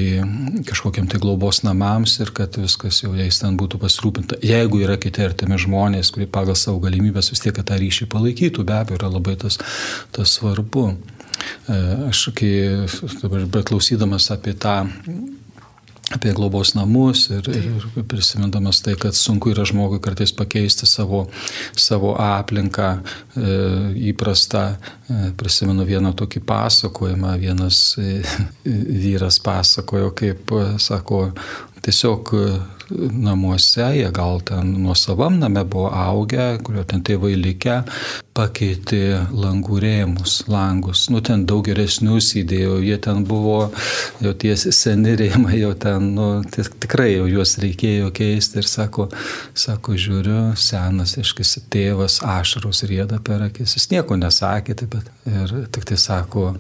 kažkokiam 0.69 1.09
tai 1.11 1.21
globos 1.23 1.63
namams 1.67 2.17
ir 2.23 2.31
kad 2.37 2.59
viskas 2.61 3.03
jau 3.03 3.15
jais 3.19 3.41
ten 3.43 3.59
būtų 3.59 3.83
pasirūpinta. 3.83 4.39
Jeigu 4.47 4.85
yra 4.85 4.99
kiti 5.01 5.25
artimi 5.27 5.59
žmonės, 5.61 6.13
kurie 6.15 6.29
pagal 6.31 6.59
savo 6.59 6.83
galimybės 6.85 7.33
vis 7.35 7.43
tiek 7.43 7.59
tą 7.59 7.81
ryšį 7.81 8.09
palaikytų, 8.13 8.67
be 8.67 8.79
abejo, 8.79 9.01
yra 9.01 9.11
labai 9.11 9.37
tas, 9.41 9.59
tas 10.15 10.39
svarbu. 10.39 10.93
E, 11.67 11.81
aš 12.13 12.29
kai 12.39 12.53
dabar 13.23 13.49
beklausydamas 13.59 14.31
apie 14.35 14.55
tą 14.55 14.85
apie 16.13 16.33
globos 16.33 16.75
namus 16.75 17.29
ir, 17.33 17.49
ir 17.49 18.05
prisimindamas 18.09 18.83
tai, 18.85 18.95
kad 19.01 19.17
sunku 19.17 19.55
yra 19.55 19.65
žmogui 19.65 20.03
kartais 20.05 20.35
pakeisti 20.37 20.87
savo, 20.87 21.25
savo 21.77 22.13
aplinką 22.21 22.91
e, 22.99 23.01
įprastą. 24.13 24.65
E, 25.05 25.31
prisimenu 25.37 25.87
vieną 25.89 26.15
tokį 26.17 26.45
pasakojimą, 26.49 27.35
vienas 27.41 27.81
e, 28.01 28.21
vyras 28.65 29.41
pasakojo, 29.45 30.13
kaip, 30.17 30.53
sako, 30.81 31.27
tiesiog 31.85 32.35
namuose, 33.13 33.83
jie 33.97 34.11
gal 34.13 34.41
ten 34.45 34.73
nuo 34.83 34.95
savam 34.95 35.39
name 35.39 35.65
buvo 35.65 35.91
augę, 35.95 36.59
kurio 36.65 36.85
ten 36.89 37.03
tėvai 37.05 37.35
likę, 37.39 37.81
pakeitė 38.37 39.25
langų 39.33 39.79
rėmus, 39.83 40.37
langus, 40.51 41.07
nu 41.13 41.23
ten 41.25 41.47
daug 41.49 41.65
geresnius 41.67 42.33
įdėjo, 42.41 42.79
jie 42.85 42.99
ten 43.03 43.25
buvo, 43.29 43.71
jau 44.25 44.35
tie 44.37 44.55
seni 44.57 45.17
rėmai, 45.19 45.59
jau 45.63 45.73
ten, 45.81 46.13
nu 46.19 46.29
tikrai 46.53 47.15
jau 47.15 47.29
juos 47.31 47.57
reikėjo 47.63 48.11
keisti 48.15 48.61
ir 48.61 48.71
sako, 48.71 49.09
sako, 49.55 49.99
žiūriu, 50.07 50.41
senas, 50.61 51.17
iškisi 51.21 51.67
tėvas, 51.73 52.21
ašaros 52.37 52.85
rėda 52.91 53.21
per 53.25 53.49
akis, 53.49 53.79
jis 53.79 53.91
nieko 53.95 54.19
nesakė, 54.21 54.77
bet 54.91 55.13
ir 55.31 55.55
tik 55.73 55.89
tai 55.93 56.01
sako, 56.01 56.53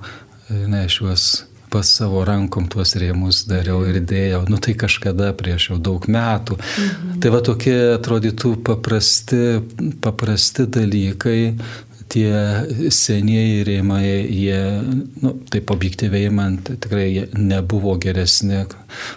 ne, 0.50 0.86
aš 0.86 1.02
juos 1.02 1.26
pas 1.74 1.88
savo 1.90 2.22
rankom 2.22 2.68
tuos 2.70 2.94
rėmus 3.00 3.40
dariau 3.50 3.80
ir 3.90 3.98
dėjau, 4.06 4.44
nu 4.46 4.60
tai 4.62 4.76
kažkada 4.78 5.32
prieš 5.34 5.72
jau 5.72 5.78
daug 5.82 6.06
metų. 6.06 6.58
Mhm. 6.60 7.16
Tai 7.24 7.32
va 7.34 7.40
tokie 7.48 7.74
atrodytų 7.96 8.52
paprasti, 8.68 9.42
paprasti 10.04 10.68
dalykai, 10.78 11.40
tie 12.12 12.90
senieji 12.92 13.64
rėmai, 13.66 14.04
jie, 14.28 14.58
nu, 15.22 15.34
taip 15.52 15.72
objektyviai 15.74 16.30
man 16.34 16.58
tikrai 16.64 17.26
nebuvo 17.34 17.96
geresni 18.00 18.64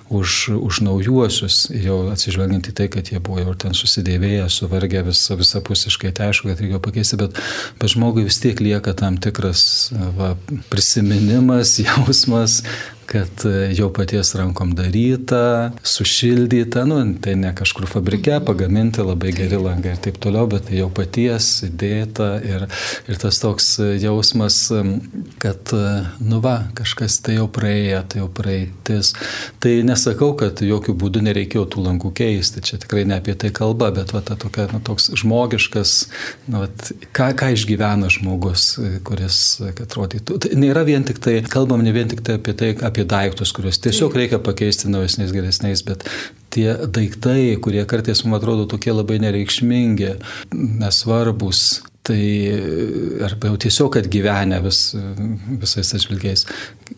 už, 0.09 0.35
už 0.57 0.81
naujuosius, 0.87 1.67
jau 1.73 1.99
atsižvelgiant 2.13 2.69
į 2.71 2.75
tai, 2.77 2.89
kad 2.93 3.11
jie 3.11 3.21
buvo 3.23 3.43
jau 3.43 3.55
ten 3.65 3.77
susidėvėję, 3.77 4.47
suvargę 4.53 5.03
visa, 5.09 5.37
visapusiškai, 5.39 6.13
tai 6.15 6.31
aišku, 6.31 6.51
kad 6.51 6.63
reikėjo 6.63 6.81
pakeisti, 6.83 7.19
bet, 7.21 7.39
bet 7.81 7.93
žmogui 7.93 8.27
vis 8.27 8.41
tiek 8.43 8.59
lieka 8.63 8.95
tam 8.97 9.19
tikras 9.21 9.93
va, 10.17 10.33
prisiminimas, 10.71 11.77
jausmas, 11.85 12.61
kad 13.07 13.45
e, 13.45 13.71
jau 13.75 13.89
paties 13.93 14.33
rankom 14.37 14.73
daryta, 14.77 15.71
sušildyta, 15.83 16.85
nu, 16.85 16.99
tai 17.23 17.35
ne 17.39 17.53
kažkur 17.55 17.87
fabrike 17.89 18.37
pagaminti 18.45 19.03
labai 19.03 19.33
geri 19.35 19.59
langai 19.61 19.95
ir 19.95 20.01
taip 20.03 20.19
toliau, 20.21 20.45
bet 20.51 20.67
tai 20.69 20.77
jau 20.81 20.89
paties 20.93 21.49
įdėta 21.67 22.29
ir, 22.45 22.67
ir 23.09 23.19
tas 23.21 23.41
toks 23.41 23.69
jausmas, 24.03 24.59
kad, 25.43 25.73
e, 25.73 25.93
nu 26.21 26.41
va, 26.43 26.55
kažkas 26.77 27.19
tai 27.25 27.39
jau 27.39 27.47
praėjo, 27.51 28.03
tai 28.11 28.21
jau 28.21 28.29
praeitis. 28.41 29.13
Tai 29.63 29.73
nesakau, 29.87 30.31
kad 30.37 30.61
jokių 30.63 30.95
būdų 31.01 31.25
nereikėjo 31.27 31.65
tų 31.73 31.87
langų 31.87 32.13
keisti, 32.21 32.63
čia 32.63 32.79
tikrai 32.83 33.07
ne 33.09 33.17
apie 33.17 33.35
tai 33.39 33.51
kalba, 33.55 33.89
bet 33.95 34.13
va, 34.15 34.21
ta 34.21 34.37
tokia, 34.39 34.69
nu, 34.75 34.83
toks 34.83 35.09
žmogiškas, 35.23 35.97
nu, 36.51 36.63
va, 36.63 36.93
ką, 37.15 37.31
ką 37.39 37.51
išgyvena 37.57 38.11
žmogus, 38.13 38.69
kuris, 39.07 39.41
kad 39.73 39.87
atrodytų. 39.87 40.37
Tai 40.43 40.51
nėra 40.59 40.83
vien 40.87 41.05
tik 41.07 41.19
tai, 41.23 41.39
kalbam 41.49 41.83
ne 41.85 41.93
vien 41.95 42.09
tik 42.11 42.21
tai 42.25 42.37
apie 42.39 42.53
tai, 42.57 42.73
apie 42.85 42.96
apie 42.97 43.05
daiktus, 43.05 43.53
kuriuos 43.53 43.77
tiesiog 43.83 44.15
reikia 44.17 44.39
pakeisti 44.41 44.89
naujesniais, 44.89 45.33
geresniais, 45.35 45.83
bet 45.85 46.05
tie 46.53 46.73
daiktai, 46.73 47.57
kurie 47.61 47.83
kartais 47.85 48.23
mums 48.25 48.39
atrodo 48.39 48.65
tokie 48.65 48.93
labai 48.95 49.19
nereikšmingi, 49.21 50.15
nesvarbus, 50.81 51.83
tai 52.07 52.23
arba 53.27 53.51
jau 53.51 53.59
tiesiog 53.67 53.99
atgyvenę 54.01 54.61
vis, 54.65 54.81
visais 55.61 55.93
atžvilgiais, 55.97 56.47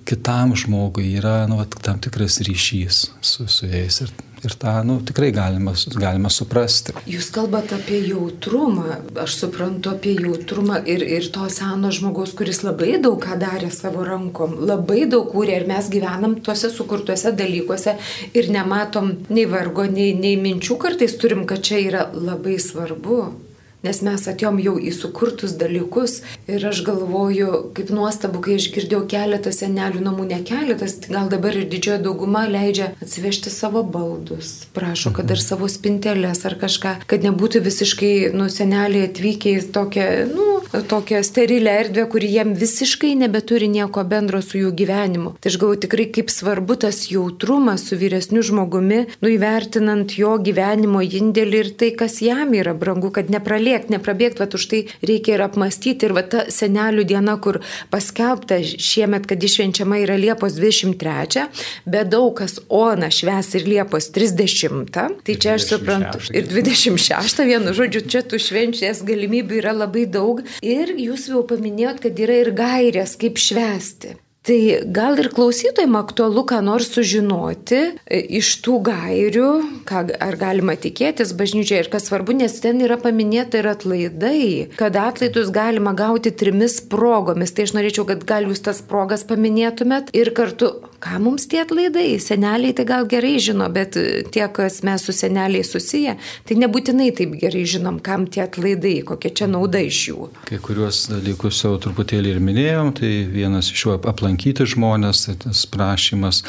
kitam 0.10 0.56
žmogui 0.60 1.12
yra 1.20 1.44
nu, 1.50 1.62
tam 1.84 2.02
tikras 2.04 2.42
ryšys 2.46 3.06
su, 3.22 3.48
su 3.50 3.70
jais. 3.70 4.04
Ir 4.06 4.14
Ir 4.40 4.54
tą 4.56 4.72
nu, 4.88 5.00
tikrai 5.04 5.34
galima, 5.36 5.74
galima 6.00 6.30
suprasti. 6.32 6.94
Jūs 7.12 7.28
kalbate 7.36 7.76
apie 7.76 7.98
jautrumą, 8.06 8.86
aš 9.20 9.36
suprantu 9.42 9.92
apie 9.92 10.14
jautrumą 10.16 10.78
ir, 10.88 11.04
ir 11.04 11.28
to 11.34 11.50
seno 11.52 11.92
žmogaus, 11.92 12.32
kuris 12.40 12.62
labai 12.64 13.02
daug 13.04 13.18
ką 13.20 13.36
darė 13.42 13.68
savo 13.76 14.06
rankom, 14.08 14.56
labai 14.70 15.04
daug 15.12 15.28
kūrė 15.34 15.60
ir 15.60 15.68
mes 15.68 15.92
gyvenam 15.92 16.38
tuose 16.46 16.72
sukurtuose 16.72 17.36
dalykuose 17.36 17.98
ir 18.32 18.50
nematom 18.54 19.12
nei 19.28 19.44
vargo, 19.50 19.84
nei, 19.92 20.14
nei 20.16 20.40
minčių 20.40 20.80
kartais 20.80 21.20
turim, 21.20 21.44
kad 21.50 21.66
čia 21.66 21.84
yra 21.90 22.08
labai 22.16 22.56
svarbu. 22.64 23.49
Nes 23.80 24.02
mes 24.04 24.26
atėjom 24.28 24.58
jau 24.60 24.74
į 24.76 24.92
sukurtus 24.92 25.54
dalykus 25.60 26.18
ir 26.52 26.66
aš 26.68 26.82
galvoju, 26.84 27.72
kaip 27.78 27.94
nuostabu, 27.96 28.42
kai 28.44 28.58
išgirdėjau 28.60 29.06
keletą 29.08 29.54
senelių 29.56 30.04
namų, 30.04 30.26
ne 30.34 30.40
keletas, 30.44 30.98
gal 31.08 31.32
dabar 31.32 31.56
ir 31.56 31.70
didžioji 31.72 32.04
dauguma 32.04 32.44
leidžia 32.52 32.90
atsivežti 33.00 33.54
savo 33.54 33.86
baldus, 33.88 34.66
prašo, 34.76 35.14
kad 35.16 35.32
ir 35.32 35.40
savo 35.40 35.70
spintelės 35.72 36.44
ar 36.50 36.58
kažką, 36.60 36.96
kad 37.08 37.24
nebūtų 37.24 37.64
visiškai, 37.70 38.14
nu, 38.36 38.50
seneliai 38.52 39.08
atvykę 39.08 39.56
į 39.56 39.66
tokią, 39.72 40.10
nu, 40.34 40.59
tokią 40.88 41.24
sterilę 41.24 41.76
erdvę, 41.84 42.08
kuri 42.12 42.32
jiem 42.32 42.56
visiškai 42.56 43.16
nebeturi 43.20 43.70
nieko 43.70 44.04
bendro 44.04 44.42
su 44.46 44.58
jų 44.62 44.74
gyvenimu. 44.82 45.36
Tai 45.40 45.52
aš 45.52 45.60
galvoju 45.62 45.84
tikrai, 45.86 46.08
kaip 46.16 46.34
svarbu 46.34 46.80
tas 46.86 47.06
jautrumas 47.12 47.88
su 47.90 48.00
vyresniu 48.00 48.44
žmogumi, 48.46 49.06
nu 49.22 49.34
įvertinant 49.36 50.18
jo 50.18 50.38
gyvenimo 50.42 51.04
indėlį 51.06 51.64
ir 51.64 51.74
tai, 51.80 51.94
kas 51.98 52.22
jam 52.26 52.56
yra 52.58 52.74
brangu, 52.78 53.12
kad 53.14 53.30
nepraleidžiu 53.30 53.50
nepralėkti, 53.60 53.94
neprabėgti, 53.94 54.40
bet 54.40 54.56
už 54.56 54.66
tai 54.70 54.80
reikia 55.06 55.36
ir 55.36 55.44
apmastyti. 55.44 56.08
Ir 56.08 56.14
va 56.16 56.24
ta 56.24 56.46
senelių 56.52 57.06
diena, 57.08 57.38
kur 57.42 57.62
paskelbta 57.92 58.60
šiemet, 58.64 59.28
kad 59.30 59.44
išvenčiama 59.44 60.00
yra 60.04 60.18
Liepos 60.20 60.58
23, 60.58 61.48
bet 61.86 62.10
daug 62.10 62.36
kas 62.38 62.60
Ona 62.70 63.10
šves 63.12 63.54
ir 63.58 63.68
Liepos 63.68 64.10
30, 64.16 64.90
tai 65.26 65.36
čia 65.36 65.56
aš 65.58 65.68
suprantu. 65.74 66.22
Ir 66.34 66.48
26, 66.50 67.44
vienu 67.46 67.74
žodžiu, 67.76 68.04
čia 68.10 68.24
tų 68.24 68.40
švenčės 68.42 69.04
galimybių 69.08 69.60
yra 69.62 69.74
labai 69.76 70.06
daug. 70.10 70.44
Ir 70.66 70.96
jūs 70.98 71.30
jau 71.32 71.44
paminėjot, 71.48 72.02
kad 72.08 72.26
yra 72.26 72.42
ir 72.46 72.54
gairės, 72.58 73.16
kaip 73.20 73.40
švesti. 73.42 74.18
Tai 74.50 74.60
gal 74.96 75.20
ir 75.20 75.28
klausytojams 75.36 75.98
aktualu, 76.00 76.42
ką 76.48 76.62
nors 76.64 76.88
sužinoti 76.96 77.80
e, 78.08 78.20
iš 78.40 78.54
tų 78.64 78.78
gairių, 78.88 79.50
ką, 79.86 80.06
ar 80.26 80.38
galima 80.40 80.78
tikėtis 80.80 81.36
bažnyčioje 81.38 81.84
ir 81.84 81.90
kas 81.92 82.08
svarbu, 82.08 82.38
nes 82.40 82.56
ten 82.64 82.80
yra 82.82 82.96
paminėta 82.98 83.60
ir 83.60 83.68
atlaidai, 83.70 84.46
kad 84.80 84.96
atlaidus 84.96 85.52
galima 85.54 85.92
gauti 85.92 86.32
trimis 86.32 86.80
progomis. 86.80 87.52
Tai 87.54 87.68
aš 87.68 87.76
norėčiau, 87.76 88.08
kad 88.10 88.24
gal 88.26 88.48
jūs 88.48 88.64
tas 88.66 88.80
progas 88.80 89.28
paminėtumėt 89.28 90.10
ir 90.16 90.32
kartu, 90.34 90.72
ką 91.04 91.20
mums 91.24 91.48
tie 91.50 91.62
atlaidai. 91.64 92.20
Seneliai 92.22 92.74
tai 92.78 92.86
gal 92.90 93.08
gerai 93.10 93.38
žino, 93.42 93.68
bet 93.74 93.98
tie, 94.34 94.46
kas 94.54 94.82
mes 94.88 95.06
su 95.06 95.16
seneliai 95.16 95.66
susiję, 95.68 96.16
tai 96.48 96.58
nebūtinai 96.60 97.10
taip 97.18 97.36
gerai 97.42 97.66
žinom, 97.70 98.00
kam 98.04 98.28
tie 98.32 98.44
atlaidai, 98.46 99.00
kokia 99.08 99.34
čia 99.42 99.50
nauda 99.52 99.82
iš 99.86 100.02
jų. 100.10 100.30
Kai 100.50 100.60
kuriuos 100.64 101.06
dalykus 101.12 101.64
jau 101.66 101.76
truputėlį 101.82 102.36
ir 102.36 102.42
minėjom, 102.44 102.94
tai 103.00 103.12
vienas 103.32 103.72
iš 103.74 103.86
jų 103.86 103.96
aplankyti 104.00 104.68
žmonės, 104.70 105.26
tai 105.28 105.38
tas 105.48 105.66
prašymas 105.72 106.44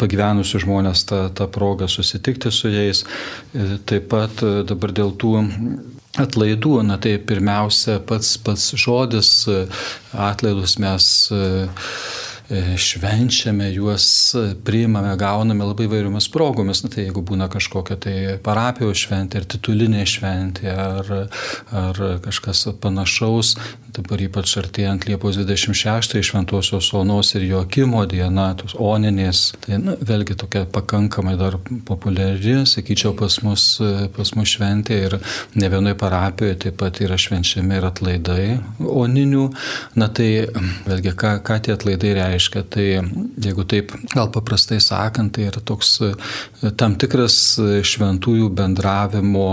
pagyvenusių 0.00 0.64
žmonės 0.66 1.06
tą, 1.10 1.26
tą 1.36 1.50
progą 1.52 1.90
susitikti 1.90 2.54
su 2.54 2.72
jais. 2.72 3.04
Taip 3.86 4.10
pat 4.12 4.42
dabar 4.68 4.94
dėl 4.96 5.14
tų 5.18 5.36
atlaidų, 6.16 6.78
na 6.88 6.96
tai 6.96 7.18
pirmiausia 7.20 7.98
pats, 8.08 8.36
pats 8.40 8.70
žodis 8.80 9.32
atlaidus 10.16 10.78
mes 10.80 11.10
E, 11.30 11.68
švenčiame, 12.76 13.72
juos 13.74 14.34
priimame, 14.64 15.16
gauname 15.18 15.64
labai 15.66 15.88
vairiomis 15.90 16.28
progomis. 16.30 16.84
Na, 16.84 16.90
tai 16.92 17.06
jeigu 17.06 17.22
būna 17.26 17.48
kažkokia 17.50 17.96
tai 17.98 18.16
parapijos 18.42 19.02
šventė, 19.02 19.42
ar 19.42 19.48
titulinė 19.50 20.04
šventė, 20.06 20.70
ar, 20.70 21.10
ar 21.74 22.00
kažkas 22.22 22.68
panašaus, 22.82 23.56
dabar 23.96 24.22
ypač 24.22 24.52
artėjant 24.60 25.08
Liepos 25.08 25.38
26 25.40 26.20
Šventosios 26.26 26.92
Onos 26.94 27.32
ir 27.34 27.48
Jokimo 27.48 28.04
diena, 28.06 28.52
tos 28.58 28.76
oninės, 28.78 29.56
tai 29.64 29.80
na, 29.82 29.96
vėlgi 29.98 30.36
tokia 30.38 30.66
pakankamai 30.70 31.34
dar 31.40 31.58
populiari, 31.88 32.60
sakyčiau, 32.68 33.16
pas 33.18 33.40
mus, 33.42 33.66
pas 34.14 34.34
mus 34.38 34.54
šventė 34.54 35.00
ir 35.08 35.18
ne 35.58 35.72
vienoje 35.72 35.98
parapijoje 35.98 36.60
taip 36.66 36.78
pat 36.78 37.02
yra 37.02 37.18
švenčiami 37.18 37.80
ir 37.80 37.88
atlaidai 37.90 38.46
oninių. 38.78 39.48
Na 39.98 40.10
tai 40.12 40.30
vėlgi, 40.86 41.16
ką, 41.18 41.38
ką 41.46 41.58
tie 41.66 41.74
atlaidai 41.74 42.14
reiškia? 42.20 42.35
Reiškia. 42.36 42.62
Tai 42.68 42.84
jeigu 43.42 43.64
taip 43.68 43.92
gal 44.14 44.30
paprastai 44.32 44.78
sakant, 44.80 45.34
tai 45.36 45.48
yra 45.50 45.60
toks 45.64 45.92
e, 46.04 46.12
tam 46.78 46.96
tikras 47.00 47.56
e, 47.58 47.80
šventųjų 47.86 48.50
bendravimo, 48.56 49.48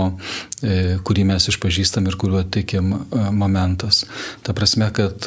e, 0.60 0.98
kurį 1.04 1.26
mes 1.32 1.48
išpažįstam 1.52 2.08
ir 2.08 2.18
kuriuo 2.20 2.44
tikim 2.44 2.94
momentas. 3.34 4.04
Ta 4.44 4.54
prasme, 4.56 4.90
kad 4.94 5.26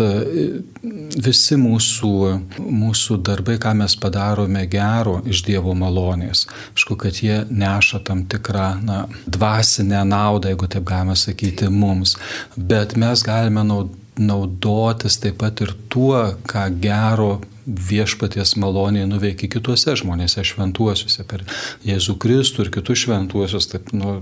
visi 1.28 1.58
mūsų, 1.60 2.14
mūsų 2.62 3.20
darbai, 3.26 3.58
ką 3.62 3.74
mes 3.82 3.98
padarome 4.00 4.66
gero 4.72 5.20
iš 5.28 5.44
Dievo 5.48 5.74
malonės, 5.78 6.46
aišku, 6.76 6.98
kad 7.00 7.22
jie 7.24 7.44
neša 7.50 8.04
tam 8.08 8.26
tikrą 8.30 8.68
na, 8.84 9.04
dvasinę 9.26 10.04
naudą, 10.08 10.52
jeigu 10.54 10.70
taip 10.72 10.88
galima 10.88 11.16
sakyti, 11.18 11.72
mums, 11.72 12.18
bet 12.58 12.98
mes 13.00 13.24
galime 13.26 13.64
naudoti 13.68 14.06
naudotis 14.20 15.20
taip 15.22 15.40
pat 15.42 15.62
ir 15.66 15.74
tuo, 15.92 16.20
ką 16.48 16.68
gero 16.82 17.38
viešpaties 17.68 18.54
maloniai 18.62 19.08
nuveikia 19.10 19.50
kituose 19.52 19.96
žmonėse 20.00 20.44
šventuosiuose, 20.48 21.26
per 21.28 21.44
Jėzų 21.88 22.16
Kristų 22.24 22.64
ir 22.64 22.72
kitus 22.78 23.04
šventuosius, 23.04 23.68
taip, 23.74 23.92
nu, 23.92 24.22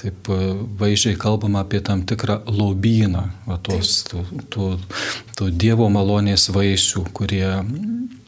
taip 0.00 0.30
vaizdžiai 0.80 1.18
kalbama 1.20 1.66
apie 1.66 1.82
tam 1.84 2.06
tikrą 2.08 2.40
lobyną, 2.48 3.26
va, 3.44 3.60
tos, 3.60 4.00
tų, 4.08 4.24
tų, 4.54 4.70
tų 5.36 5.50
Dievo 5.52 5.90
malonės 5.92 6.48
vaisių, 6.54 7.04
kurie 7.12 7.44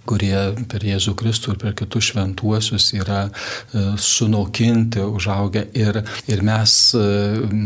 kurie 0.09 0.37
per 0.71 0.85
Jėzų 0.85 1.15
Kristų 1.19 1.55
ir 1.55 1.61
per 1.63 1.75
kitus 1.79 2.11
šventuosius 2.11 2.91
yra 2.97 3.21
e, 3.27 3.85
sunokinti, 4.01 5.03
užaugę. 5.05 5.65
Ir, 5.79 6.01
ir 6.31 6.45
mes, 6.47 6.77
e, 6.99 7.59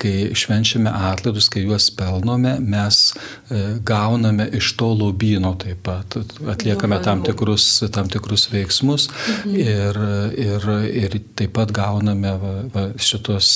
kai 0.00 0.14
švenčiame 0.36 0.92
atlaidus, 0.92 1.48
kai 1.52 1.64
juos 1.64 1.88
pelnome, 1.96 2.56
mes 2.60 3.00
e, 3.10 3.62
gauname 3.86 4.48
iš 4.58 4.74
to 4.80 4.92
lobyno 4.96 5.54
taip 5.60 5.82
pat, 5.86 6.18
atliekame 6.52 7.00
tam 7.04 7.24
tikrus, 7.26 7.68
tam 7.94 8.10
tikrus 8.12 8.48
veiksmus 8.52 9.08
mhm. 9.10 9.60
ir, 9.60 10.00
ir, 10.46 10.72
ir 11.04 11.20
taip 11.38 11.56
pat 11.56 11.72
gauname 11.74 12.36
va, 12.42 12.56
va, 12.74 12.88
šitos, 13.00 13.52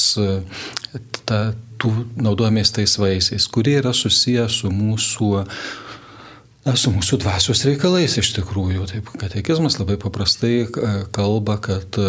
ta, 1.28 1.42
tų 1.80 1.92
naudojamės 2.20 2.74
tais 2.76 2.96
vaisiais, 3.00 3.46
kurie 3.52 3.78
yra 3.80 3.92
susiję 3.96 4.46
su 4.52 4.70
mūsų 4.72 5.30
su 6.76 6.92
mūsų 6.94 7.20
dvasios 7.22 7.64
reikalais 7.68 8.18
iš 8.20 8.34
tikrųjų. 8.38 8.86
Taip, 8.90 9.12
katekizmas 9.20 9.78
labai 9.80 9.98
paprastai 10.00 10.66
kalba, 11.14 11.60
kad 11.62 12.00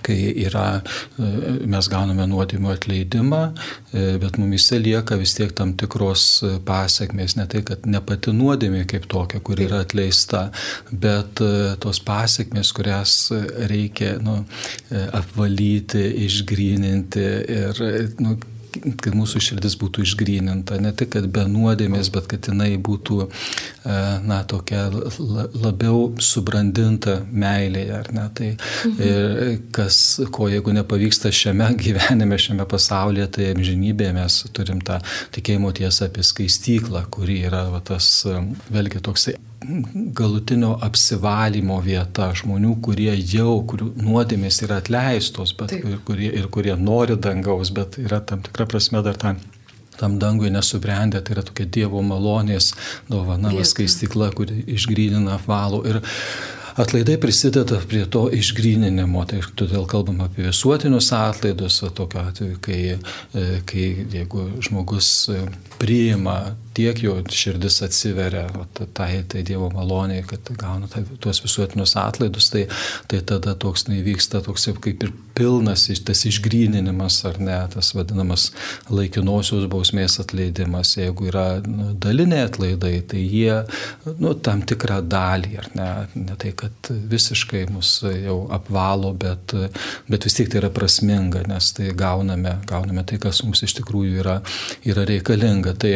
kai 0.00 0.30
yra, 0.46 0.80
mes 1.68 1.88
gauname 1.92 2.24
nuodėmio 2.30 2.72
atleidimą, 2.72 3.40
bet 3.92 4.38
mumise 4.40 4.78
lieka 4.80 5.18
vis 5.20 5.34
tiek 5.36 5.52
tam 5.56 5.74
tikros 5.80 6.24
pasiekmės, 6.66 7.36
ne 7.36 7.44
tai, 7.50 7.60
kad 7.68 7.84
ne 7.84 8.00
pati 8.04 8.32
nuodėmė 8.36 8.86
kaip 8.90 9.04
tokia, 9.12 9.42
kur 9.44 9.60
yra 9.60 9.82
atleista, 9.84 10.46
bet 10.90 11.42
tos 11.84 12.00
pasiekmės, 12.06 12.72
kurias 12.76 13.18
reikia 13.70 14.14
nu, 14.24 14.38
apvalyti, 15.20 16.06
išgryninti 16.26 17.28
ir 17.58 17.84
nu, 18.24 18.38
kad 19.00 19.16
mūsų 19.16 19.42
širdis 19.44 19.76
būtų 19.80 20.04
išgryninta, 20.06 20.78
ne 20.82 20.92
tik, 20.96 21.12
kad 21.16 21.26
be 21.32 21.44
nuodėmės, 21.50 22.10
bet 22.14 22.28
kad 22.30 22.50
jinai 22.50 22.72
būtų, 22.80 23.18
e, 23.26 23.98
na, 24.26 24.40
tokia 24.48 24.86
labiau 24.90 26.10
subrandinta 26.22 27.20
meilėje, 27.30 27.98
ar 27.98 28.10
ne? 28.16 28.26
Tai 28.34 28.50
mhm. 28.54 29.68
kas, 29.74 30.00
ko 30.32 30.48
jeigu 30.52 30.74
nepavyksta 30.76 31.32
šiame 31.34 31.72
gyvenime, 31.80 32.38
šiame 32.40 32.66
pasaulyje, 32.70 33.28
tai 33.36 33.52
amžinybėje 33.54 34.16
mes 34.16 34.40
turim 34.56 34.82
tą 34.86 35.00
tikėjimo 35.34 35.74
tiesą 35.76 36.10
apie 36.10 36.24
skaistyklą, 36.26 37.06
kuri 37.12 37.42
yra 37.50 37.66
va, 37.74 37.82
tas, 37.84 38.10
vėlgi, 38.70 39.02
toksai 39.04 39.38
galutinio 39.60 40.72
apsivalymo 40.82 41.76
vieta 41.84 42.30
žmonių, 42.36 42.74
kurie 42.84 43.12
jau, 43.18 43.58
kurių 43.68 43.92
nuodėmės 44.00 44.62
yra 44.64 44.80
atleistos, 44.80 45.52
bet 45.58 45.74
ir 45.76 45.98
kurie, 46.06 46.30
ir 46.40 46.48
kurie 46.52 46.76
nori 46.80 47.18
dangaus, 47.20 47.72
bet 47.74 47.98
yra 48.00 48.22
tam 48.24 48.44
tikra 48.46 48.68
prasme 48.70 49.02
dar 49.04 49.18
tam 49.20 49.40
tam 50.00 50.14
dangui 50.18 50.48
nesubrendę, 50.48 51.20
tai 51.20 51.34
yra 51.34 51.42
tokia 51.44 51.66
Dievo 51.68 52.00
malonės 52.00 52.70
dovana, 53.10 53.52
skaistikla, 53.68 54.30
kuri 54.32 54.62
išgrynina, 54.72 55.34
apvalo. 55.36 55.82
Ir 55.84 55.98
atlaidai 56.80 57.18
prisideda 57.20 57.82
prie 57.88 58.06
to 58.08 58.22
išgryninimo, 58.32 59.26
tai 59.28 59.42
todėl 59.60 59.84
kalbam 59.90 60.22
apie 60.24 60.46
visuotinius 60.46 61.10
atlaidus, 61.16 61.82
tokiu 61.98 62.22
atveju, 62.22 62.56
kai, 62.64 62.80
e, 62.96 63.44
kai 63.68 63.86
jeigu 64.14 64.46
žmogus 64.64 65.10
e, 65.34 65.42
priima 65.82 66.38
tiek 66.74 67.02
jo 67.02 67.16
širdis 67.30 67.80
atsiveria 67.82 68.46
tai, 68.94 69.22
tai 69.28 69.42
Dievo 69.46 69.70
maloniai, 69.74 70.22
kad 70.26 70.50
gauna 70.58 70.88
tai, 70.90 71.02
tuos 71.20 71.42
visuotinius 71.42 71.96
atlaidus, 71.98 72.50
tai, 72.52 72.66
tai 73.10 73.20
tada 73.26 73.56
toks 73.58 73.88
neįvyksta, 73.88 74.42
toks 74.46 74.68
kaip 74.82 75.02
ir 75.06 75.12
pilnas 75.34 75.88
tas 76.06 76.22
išgryninimas, 76.28 77.20
ar 77.28 77.40
ne, 77.42 77.56
tas 77.72 77.90
vadinamas 77.96 78.50
laikinosios 78.92 79.66
bausmės 79.72 80.18
atleidimas. 80.22 80.94
Jeigu 80.98 81.30
yra 81.30 81.46
nu, 81.64 81.90
daliniai 81.98 82.46
atlaidai, 82.48 82.94
tai 83.10 83.24
jie 83.24 83.56
nu, 84.20 84.34
tam 84.34 84.62
tikrą 84.68 85.00
dalį, 85.10 85.56
ar 85.62 85.70
ne, 85.78 85.88
ne 86.26 86.38
tai, 86.40 86.52
kad 86.56 86.92
visiškai 87.14 87.64
mus 87.72 87.96
jau 88.04 88.38
apvalo, 88.54 89.12
bet, 89.16 89.56
bet 90.10 90.28
vis 90.28 90.38
tiek 90.38 90.52
tai 90.52 90.62
yra 90.62 90.70
prasminga, 90.74 91.42
nes 91.50 91.72
tai 91.76 91.90
gauname, 91.96 92.58
gauname 92.70 93.06
tai, 93.08 93.18
kas 93.22 93.42
mums 93.46 93.64
iš 93.66 93.80
tikrųjų 93.80 94.22
yra, 94.22 94.38
yra 94.86 95.08
reikalinga. 95.08 95.74
Tai 95.80 95.94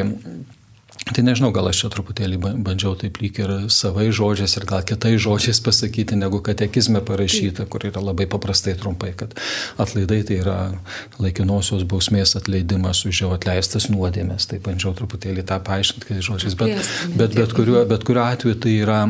Tai 1.05 1.21
nežinau, 1.21 1.51
gal 1.53 1.69
aš 1.69 1.83
čia 1.83 1.89
truputėlį 1.93 2.39
bandžiau 2.65 2.95
taip 2.97 3.19
lyg 3.21 3.37
ir 3.43 3.51
savai 3.73 4.07
žodžiais 4.15 4.55
ir 4.57 4.65
gal 4.69 4.85
kitais 4.89 5.19
žodžiais 5.21 5.61
pasakyti, 5.65 6.17
negu 6.17 6.41
katekizme 6.45 7.03
parašyta, 7.05 7.67
kur 7.69 7.85
yra 7.85 8.01
labai 8.01 8.25
paprastai 8.31 8.73
trumpai, 8.81 9.13
kad 9.19 9.35
atlaidai 9.77 10.23
tai 10.25 10.39
yra 10.41 10.59
laikinosios 11.21 11.85
bausmės 11.91 12.33
atleidimas 12.41 13.05
už 13.05 13.25
jau 13.25 13.33
atleistas 13.37 13.91
nuodėmės. 13.93 14.49
Tai 14.49 14.63
bandžiau 14.65 14.95
truputėlį 14.97 15.45
tą 15.51 15.61
paaiškinti 15.67 16.09
kitais 16.09 16.31
žodžiais, 16.31 16.57
bet, 16.63 16.95
bet, 17.13 17.37
bet, 17.37 17.53
kuriuo, 17.59 17.85
bet 17.91 18.09
kuriuo 18.09 18.25
atveju 18.25 18.63
tai 18.65 18.79
yra 18.87 19.03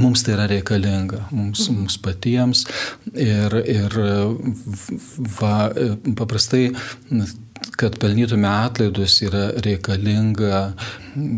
mums 0.00 0.24
tai 0.24 0.38
yra 0.38 0.48
reikalinga, 0.50 1.26
mums, 1.34 1.66
mums 1.74 1.98
patiems. 2.00 2.64
Ir, 3.12 3.60
ir 3.66 4.00
va, 5.36 5.54
paprastai 6.16 6.70
kad 7.76 7.98
pelnytume 7.98 8.48
atlaidus 8.48 9.20
yra 9.24 9.50
reikalinga, 9.64 10.72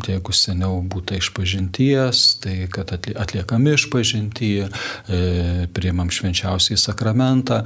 jeigu 0.06 0.34
seniau 0.36 0.80
būtų 0.84 1.16
išpažinties, 1.20 2.22
tai 2.42 2.54
kad 2.72 2.92
atliekami 2.92 3.72
išpažinti, 3.76 4.50
e, 4.62 5.20
priimam 5.72 6.10
švenčiausiai 6.12 6.78
sakramentą 6.78 7.62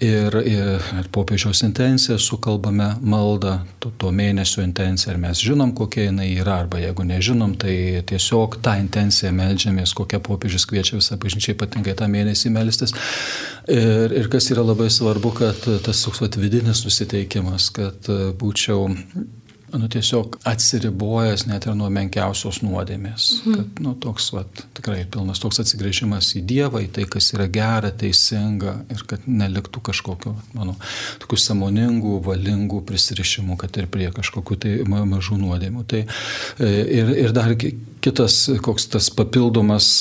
ir, 0.00 0.36
ir 0.48 0.86
popiežiaus 1.12 1.62
intenciją 1.66 2.18
sukalbame 2.22 2.92
maldą, 3.02 3.58
to, 3.82 3.92
to 3.98 4.12
mėnesio 4.14 4.64
intenciją, 4.64 5.14
ar 5.14 5.20
mes 5.26 5.42
žinom, 5.42 5.74
kokia 5.76 6.08
jinai 6.08 6.30
yra, 6.36 6.60
arba 6.64 6.80
jeigu 6.82 7.06
nežinom, 7.06 7.56
tai 7.60 7.76
tiesiog 8.08 8.58
tą 8.64 8.76
intenciją 8.80 9.32
melžiamės, 9.36 9.94
kokią 9.98 10.22
popiežius 10.24 10.66
kviečia 10.70 10.98
visą 10.98 11.18
bažnyčią 11.20 11.56
ypatingai 11.56 11.96
tą 11.98 12.08
mėnesį 12.10 12.54
melstis. 12.54 12.96
Ir, 13.70 14.14
ir 14.16 14.30
kas 14.32 14.48
yra 14.50 14.64
labai 14.66 14.88
svarbu, 14.90 15.34
kad 15.38 15.68
tas 15.84 16.02
toks 16.02 16.22
vidinis 16.40 16.82
nusiteikimas, 16.86 17.68
kad 17.74 17.91
kad 17.92 18.12
e, 18.12 18.32
būčiau 18.38 18.88
nu, 19.72 19.88
tiesiog 19.88 20.36
atsiribojęs 20.48 21.46
net 21.48 21.66
ir 21.66 21.76
nuo 21.76 21.88
menkiausios 21.92 22.60
nuodėmės. 22.64 23.28
Mhm. 23.40 23.54
Kad, 23.56 23.82
nu, 23.84 23.94
toks, 24.02 24.28
vat, 24.34 24.64
tikrai 24.76 25.02
pilnas 25.10 25.40
toks 25.42 25.62
atsigrėžimas 25.62 26.32
į 26.38 26.44
Dievą, 26.48 26.82
į 26.84 26.90
tai, 26.96 27.06
kas 27.10 27.32
yra 27.36 27.48
gera, 27.52 27.92
teisinga 28.02 28.74
ir 28.92 29.04
kad 29.08 29.24
neliktų 29.28 29.82
kažkokio, 29.88 30.34
manau, 30.56 30.76
tokių 31.22 31.40
samoningų, 31.46 32.18
valingų 32.26 32.82
prisirišimų, 32.88 33.56
kad 33.62 33.80
ir 33.80 33.88
prie 33.92 34.10
kažkokių 34.14 34.60
tai 34.64 34.74
mažų 34.88 35.40
nuodėmių. 35.40 35.86
Tai, 35.88 36.04
e, 36.04 36.74
ir, 37.00 37.14
ir 37.26 37.36
dar 37.36 37.56
kitas, 37.56 38.44
koks 38.64 38.90
tas 38.92 39.08
papildomas 39.14 39.94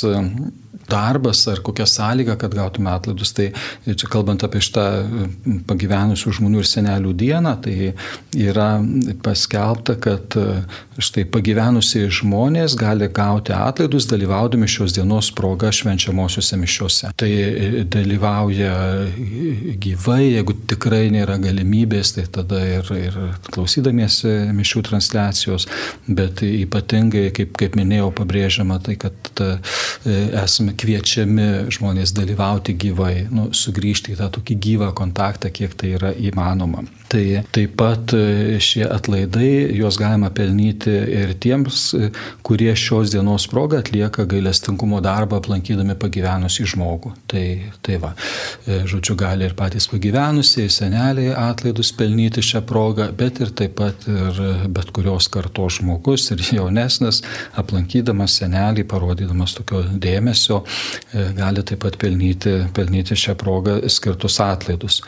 darbas 0.91 1.45
ar 1.51 1.61
kokia 1.63 1.87
sąlyga, 1.89 2.37
kad 2.41 2.55
gautume 2.55 2.91
atlaidus. 2.93 3.33
Tai 3.37 3.49
čia 3.87 4.11
kalbant 4.11 4.43
apie 4.45 4.61
šitą 4.63 4.85
pagyvenusių 5.69 6.35
žmonių 6.39 6.61
ir 6.61 6.69
senelių 6.69 7.13
dieną, 7.17 7.55
tai 7.65 7.75
yra 8.37 8.69
paskelbta, 9.23 9.97
kad 10.01 10.37
štai 11.01 11.25
pagyvenusiai 11.31 12.09
žmonės 12.11 12.75
gali 12.79 13.07
gauti 13.11 13.53
atlaidus 13.55 14.07
dalyvaudami 14.11 14.67
šios 14.69 14.95
dienos 14.95 15.31
proga 15.35 15.71
švenčiamosiuose 15.73 16.59
mišiuose. 16.61 17.11
Tai 17.17 17.29
dalyvauja 17.91 18.73
gyvai, 19.81 20.33
jeigu 20.35 20.55
tikrai 20.69 21.07
nėra 21.13 21.37
galimybės, 21.41 22.15
tai 22.17 22.27
tada 22.39 22.61
ir, 22.67 22.91
ir 22.97 23.17
klausydamiesi 23.51 24.51
mišių 24.55 24.83
transliacijos, 24.89 25.67
bet 26.07 26.43
ypatingai, 26.45 27.29
kaip, 27.35 27.55
kaip 27.59 27.77
minėjau, 27.79 28.11
pabrėžiama 28.21 28.79
tai, 28.83 28.97
kad 29.01 29.31
ta, 29.37 29.51
esame 30.43 30.75
kviečiami 30.81 31.71
žmonės 31.73 32.15
dalyvauti 32.17 32.75
gyvai, 32.81 33.27
nu, 33.29 33.49
sugrįžti 33.53 34.15
į 34.15 34.19
tą 34.21 34.31
tokį 34.37 34.57
gyvą 34.65 34.89
kontaktą, 34.97 35.51
kiek 35.53 35.75
tai 35.77 35.95
yra 35.99 36.13
įmanoma. 36.17 36.83
Tai 37.11 37.41
taip 37.51 37.73
pat 37.75 38.13
e, 38.15 38.55
šie 38.63 38.85
atlaidai, 38.87 39.73
juos 39.75 39.97
galima 39.99 40.29
pelnyti 40.31 40.91
ir 40.91 41.33
tiems, 41.43 41.79
e, 41.97 42.07
kurie 42.45 42.71
šios 42.79 43.11
dienos 43.11 43.49
progą 43.51 43.81
atlieka 43.81 44.23
gailestingumo 44.31 45.01
darbą 45.03 45.41
aplankydami 45.41 45.97
pagyvenusį 45.99 46.67
žmogų. 46.71 47.11
Tai, 47.33 47.43
tai 47.83 47.97
va, 47.99 48.13
e, 48.63 48.77
žodžiu, 48.87 49.17
gali 49.19 49.43
ir 49.49 49.57
patys 49.59 49.89
pagyvenusiai, 49.91 50.71
seneliai 50.71 51.33
atlaidus 51.35 51.91
pelnyti 51.99 52.45
šią 52.47 52.63
progą, 52.69 53.09
bet 53.17 53.43
ir 53.43 53.51
taip 53.59 53.75
pat 53.81 54.07
ir 54.07 54.39
bet 54.71 54.95
kurios 54.95 55.27
kartos 55.31 55.81
žmogus 55.81 56.29
ir 56.31 56.45
jaunesnis, 56.47 57.19
aplankydamas 57.59 58.39
senelį, 58.39 58.87
parodydamas 58.87 59.57
tokio 59.59 59.83
dėmesio, 59.91 60.63
gali 61.11 61.67
taip 61.67 61.83
pat 61.83 61.99
pelnyti, 61.99 62.55
pelnyti 62.75 63.19
šią 63.19 63.35
progą 63.43 63.79
skirtus 63.91 64.39
atlaidus. 64.47 65.01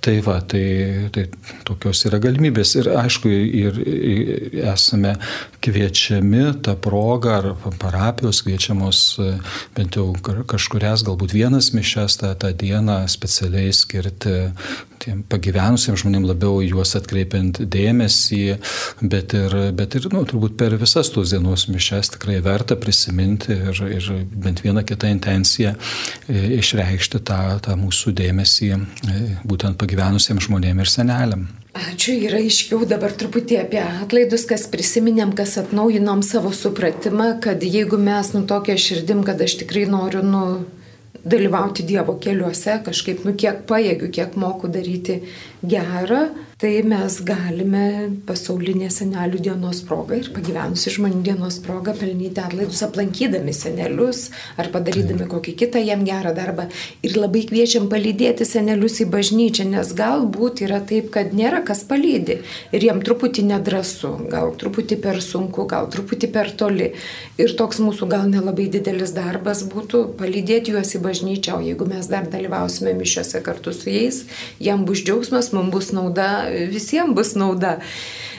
Tai 0.00 0.14
va, 0.22 0.36
tai, 0.46 1.08
tai 1.10 1.24
tokios 1.66 2.04
yra 2.06 2.20
galimybės. 2.22 2.76
Ir 2.78 2.90
aišku, 2.94 3.30
ir, 3.32 3.80
ir 3.82 4.28
esame 4.70 5.16
kviečiami 5.64 6.44
tą 6.62 6.76
progą, 6.78 7.32
ar 7.40 7.72
parapijos 7.82 8.44
kviečiamos 8.46 9.00
bent 9.74 9.98
jau 9.98 10.12
kažkurias, 10.22 11.02
galbūt 11.06 11.34
vienas 11.34 11.72
mišes 11.74 12.20
tą, 12.22 12.30
tą 12.38 12.52
dieną 12.62 13.00
specialiai 13.10 13.74
skirti 13.74 14.36
tiem 15.02 15.22
pagyvenusiems 15.30 16.02
žmonėms 16.02 16.28
labiau 16.32 16.60
juos 16.64 16.94
atkreipiant 16.98 17.60
dėmesį, 17.70 18.42
bet 19.00 19.34
ir, 19.38 19.56
bet 19.78 19.96
ir 19.98 20.08
nu, 20.12 20.24
turbūt 20.28 20.56
per 20.58 20.74
visas 20.80 21.10
tos 21.14 21.32
dienos 21.34 21.66
mišes 21.70 22.14
tikrai 22.16 22.38
verta 22.44 22.76
prisiminti 22.80 23.54
ir, 23.54 23.82
ir 23.98 24.08
bent 24.32 24.62
vieną 24.64 24.84
kitą 24.88 25.10
intenciją 25.14 25.74
e, 25.74 26.42
išreikšti 26.58 27.22
tą, 27.28 27.40
tą 27.64 27.76
mūsų 27.78 28.14
dėmesį 28.18 28.70
e, 28.74 28.78
būtent 29.48 29.78
pagyvenusiems 29.80 29.87
pagyvenusiems 29.88 30.44
žmonėms 30.48 30.84
ir 30.84 30.92
seneliam. 30.92 31.46
Ačiū, 31.78 32.16
yra 32.26 32.40
aiškiau 32.42 32.84
dabar 32.88 33.12
truputį 33.16 33.60
apie 33.62 33.80
atlaidus, 33.80 34.44
kas 34.48 34.66
prisiminėm, 34.72 35.32
kas 35.36 35.56
atnaujinom 35.60 36.24
savo 36.26 36.50
supratimą, 36.52 37.36
kad 37.44 37.62
jeigu 37.62 38.00
mes 38.00 38.32
nu 38.34 38.42
tokia 38.48 38.76
širdim, 38.80 39.22
kad 39.24 39.40
aš 39.40 39.60
tikrai 39.62 39.86
noriu 39.88 40.24
nu, 40.26 40.42
dalyvauti 41.28 41.84
Dievo 41.86 42.16
keliuose, 42.22 42.78
kažkaip, 42.86 43.24
nu 43.26 43.34
kiek 43.38 43.64
pajėgiu, 43.68 44.10
kiek 44.14 44.36
moku 44.38 44.70
daryti 44.70 45.20
gera, 45.62 46.28
tai 46.58 46.80
mes 46.86 47.16
galime 47.22 48.10
pasaulinė 48.26 48.88
senelių 48.90 49.38
dienos 49.42 49.80
proga 49.86 50.16
ir 50.18 50.28
pagyvenusi 50.34 50.90
žmonių 50.94 51.20
dienos 51.26 51.60
proga 51.62 51.92
pelnyti 51.94 52.42
atlaidus 52.42 52.82
aplankydami 52.82 53.54
senelius 53.54 54.24
ar 54.58 54.70
padarydami 54.74 55.28
kokį 55.30 55.54
kitą 55.58 55.82
jam 55.82 56.02
gerą 56.06 56.32
darbą. 56.34 56.66
Ir 57.06 57.14
labai 57.18 57.44
kviečiam 57.46 57.86
palydėti 57.90 58.46
senelius 58.46 58.98
į 59.02 59.08
bažnyčią, 59.12 59.68
nes 59.70 59.92
galbūt 59.98 60.64
yra 60.66 60.80
taip, 60.82 61.12
kad 61.14 61.34
nėra 61.34 61.62
kas 61.66 61.84
palydė 61.86 62.40
ir 62.74 62.88
jam 62.88 63.02
truputį 63.06 63.46
nedrasu, 63.52 64.14
gal 64.30 64.50
truputį 64.58 64.98
per 65.02 65.22
sunku, 65.22 65.66
gal 65.70 65.86
truputį 65.90 66.32
per 66.34 66.50
toli. 66.58 66.90
Ir 67.38 67.54
toks 67.58 67.78
mūsų 67.82 68.10
gal 68.10 68.26
nelabai 68.30 68.66
didelis 68.70 69.14
darbas 69.14 69.62
būtų 69.70 70.04
palydėti 70.18 70.74
juos 70.74 70.94
į 70.98 71.02
bažnyčią, 71.06 71.58
o 71.58 71.66
jeigu 71.66 71.86
mes 71.86 72.10
dar 72.10 72.26
dalyvausime 72.30 72.94
mišiuose 72.98 73.42
kartu 73.46 73.74
su 73.74 73.94
jais, 73.94 74.24
jam 74.58 74.82
bus 74.88 75.06
džiaugsmas, 75.06 75.47
mums 75.56 75.72
bus 75.74 75.92
nauda 75.96 76.48
visiems 76.72 77.16
bus 77.16 77.34
nauda. 77.38 77.78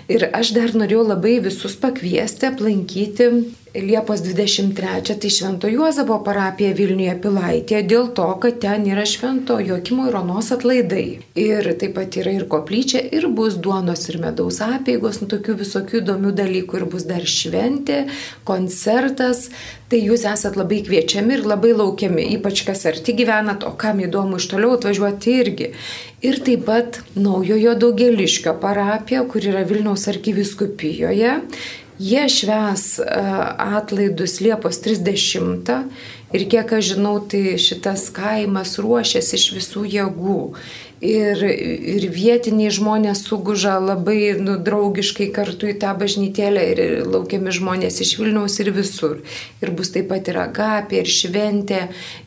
Ir 0.10 0.26
aš 0.34 0.56
dar 0.56 0.74
norėjau 0.74 1.04
labai 1.06 1.36
visus 1.45 1.76
pakviesti 1.78 2.48
aplankyti 2.50 3.30
Liepos 3.75 4.21
23 4.23 5.15
tai 5.19 5.29
Švento 5.29 5.67
Juozapo 5.69 6.15
parapija 6.25 6.73
Vilniuje 6.73 7.13
Pilaitėje 7.21 7.84
dėl 7.86 8.08
to, 8.17 8.25
kad 8.41 8.55
ten 8.63 8.88
yra 8.89 9.03
Švento 9.05 9.60
Jokimo 9.62 10.08
ir 10.10 10.15
Onos 10.17 10.47
atlaidai. 10.55 11.19
Ir 11.38 11.67
taip 11.77 11.93
pat 11.93 12.15
yra 12.17 12.32
ir 12.34 12.47
koplyčia, 12.49 13.03
ir 13.13 13.27
bus 13.29 13.60
duonos 13.62 14.08
ir 14.10 14.17
medaus 14.23 14.58
apėgos, 14.65 15.19
nu, 15.21 15.29
tokių 15.29 15.60
visokių 15.60 15.99
įdomių 16.01 16.32
dalykų, 16.39 16.79
ir 16.79 16.86
bus 16.89 17.05
dar 17.05 17.27
šventė, 17.29 17.99
koncertas. 18.47 19.51
Tai 19.89 19.99
jūs 20.01 20.25
esat 20.32 20.58
labai 20.58 20.79
kviečiami 20.88 21.36
ir 21.38 21.45
labai 21.45 21.75
laukiami, 21.77 22.25
ypač 22.39 22.63
kas 22.65 22.88
arti 22.89 23.13
gyvenat, 23.19 23.67
o 23.69 23.75
kam 23.77 24.01
įdomu 24.01 24.39
iš 24.41 24.47
toliau 24.49 24.79
atvažiuoti 24.79 25.36
irgi. 25.43 25.69
Ir 26.25 26.41
taip 26.41 26.65
pat 26.65 27.03
naujojo 27.13 27.77
Daugeliškio 27.86 28.55
parapija, 28.65 29.21
kur 29.29 29.45
yra 29.45 29.62
Vilniaus 29.69 30.08
arkiviskupijoje. 30.10 31.36
Jie 32.00 32.30
šves 32.32 33.00
atlaidus 33.60 34.40
Liepos 34.40 34.80
30 34.80 35.72
ir 36.32 36.46
kiek 36.52 36.72
aš 36.78 36.94
žinau, 36.94 37.18
tai 37.20 37.58
šitas 37.60 38.06
kaimas 38.16 38.78
ruošiasi 38.80 39.36
iš 39.36 39.48
visų 39.58 39.84
jėgų 39.98 40.40
ir, 41.02 41.42
ir 41.44 42.06
vietiniai 42.12 42.72
žmonės 42.74 43.24
suguža 43.28 43.78
labai 43.82 44.36
nu, 44.40 44.58
draugiškai 44.64 45.30
kartu 45.36 45.70
į 45.72 45.78
tą 45.82 45.94
bažnytėlę 46.00 46.64
ir 46.74 46.82
laukiami 47.08 47.54
žmonės 47.56 48.02
iš 48.04 48.16
Vilniaus 48.20 48.60
ir 48.60 48.72
visur. 48.76 49.20
Ir 49.64 49.74
bus 49.76 49.94
taip 49.96 50.10
pat 50.12 50.28
ir 50.32 50.40
agapė, 50.42 51.02
ir 51.02 51.12
šventė, 51.12 51.82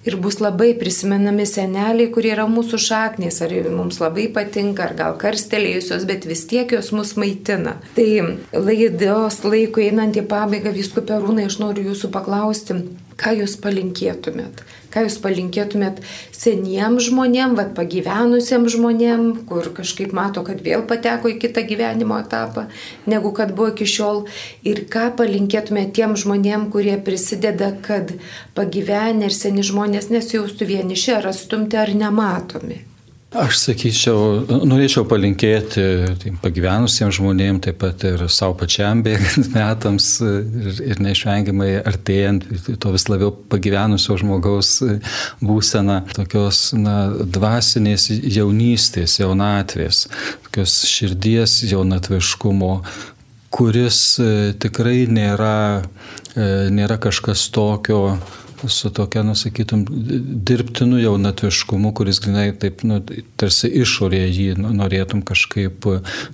ir 0.09 0.19
bus 0.23 0.41
labai 0.43 0.73
prisimenami 0.81 1.47
seneliai, 1.49 2.11
kurie 2.13 2.33
yra 2.35 2.49
mūsų 2.51 2.81
šaknys, 2.87 3.43
ar 3.45 3.55
mums 3.71 4.01
labai 4.03 4.29
patinka, 4.33 4.89
ar 4.89 4.97
gal 4.99 5.17
karstelėjusios, 5.21 6.07
bet 6.09 6.27
vis 6.29 6.47
tiek 6.51 6.73
jos 6.73 6.93
mus 6.97 7.15
maitina. 7.21 7.79
Tai 7.97 8.09
laidos 8.57 9.43
laiko 9.45 9.85
einant 9.85 10.17
į 10.17 10.27
pabaigą, 10.29 10.73
viskupė 10.75 11.21
Rūnai, 11.23 11.49
aš 11.51 11.61
noriu 11.63 11.91
jūsų 11.93 12.13
paklausti, 12.15 12.81
ką 13.21 13.37
jūs 13.43 13.59
palinkėtumėt? 13.63 14.65
Ką 14.93 15.07
jūs 15.07 15.17
palinkėtumėt 15.25 16.03
seniems 16.37 17.09
žmonėms, 17.09 17.57
vad 17.57 17.73
pagyvenusiems 17.79 18.75
žmonėms, 18.77 19.43
kur 19.49 19.71
kažkaip 19.77 20.13
mato, 20.17 20.45
kad 20.47 20.61
vėl 20.65 20.85
pateko 20.89 21.33
į 21.33 21.39
kitą 21.43 21.65
gyvenimo 21.69 22.21
etapą, 22.21 22.67
negu 23.09 23.33
kad 23.37 23.57
buvo 23.57 23.73
iki 23.73 23.89
šiol. 23.89 24.25
Ir 24.69 24.85
ką 24.93 25.09
palinkėtumėt 25.19 25.95
tiem 25.97 26.17
žmonėms, 26.21 26.71
kurie 26.77 26.99
prisideda, 27.01 27.73
kad 27.89 28.15
pagyvenę 28.59 29.31
ir 29.31 29.37
seni 29.37 29.65
žmonės 29.67 30.13
nesijaustų 30.13 30.69
vieniši 30.77 31.19
ar 31.19 31.33
atstumti 31.33 31.81
ar 31.81 31.97
nematomi. 31.97 32.92
Aš 33.33 33.57
sakyčiau, 33.63 34.43
norėčiau 34.69 35.07
palinkėti 35.09 35.83
tai 36.21 36.33
pagyvenusiems 36.43 37.17
žmonėms, 37.17 37.63
taip 37.65 37.79
pat 37.81 38.03
ir 38.05 38.27
savo 38.29 38.59
pačiam 38.61 39.01
bėgant 39.05 39.49
metams 39.55 40.09
ir, 40.21 40.83
ir 40.85 41.01
neišvengiamai 41.01 41.71
artėjant 41.81 42.45
to 42.77 42.93
vis 42.93 43.09
labiau 43.09 43.33
pagyvenusio 43.33 44.19
žmogaus 44.21 44.75
būseną, 45.41 46.03
tokios 46.13 46.61
na, 46.77 46.99
dvasinės 47.25 48.11
jaunystės, 48.13 49.17
jaunatvės, 49.23 50.05
tokios 50.45 50.77
širdies 50.93 51.63
jaunatviškumo, 51.71 52.75
kuris 53.53 54.03
e, 54.21 54.31
tikrai 54.61 55.07
nėra, 55.09 55.57
e, 56.37 56.53
nėra 56.73 57.01
kažkas 57.01 57.49
tokio, 57.57 58.19
su 58.71 58.91
tokia, 58.95 59.23
nusakytum, 59.27 59.85
dirbtinu 60.47 61.01
jaunatviškumu, 61.03 61.93
kuris 61.97 62.21
grinai 62.23 62.51
taip, 62.59 62.85
nu, 62.87 63.01
tarsi 63.41 63.71
išorėje 63.83 64.29
jį 64.29 64.77
norėtum 64.79 65.25
kažkaip 65.27 65.89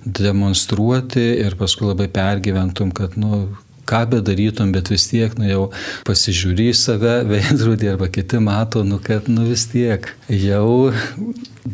demonstruoti 0.05 1.25
ir 1.45 1.57
paskui 1.59 1.89
labai 1.89 2.09
pergyventum, 2.13 2.93
kad, 2.95 3.17
nu, 3.19 3.47
ką 3.89 4.05
bedarytum, 4.13 4.73
bet 4.75 4.91
vis 4.93 5.07
tiek, 5.11 5.35
nu 5.39 5.49
jau 5.49 5.63
pasižiūri 6.07 6.69
į 6.71 6.75
save, 6.77 7.15
veidrodį 7.31 7.93
arba 7.95 8.09
kiti 8.13 8.41
mato, 8.43 8.85
nu 8.87 9.01
kad, 9.03 9.29
nu 9.31 9.47
vis 9.49 9.67
tiek, 9.71 10.11
jau 10.29 10.93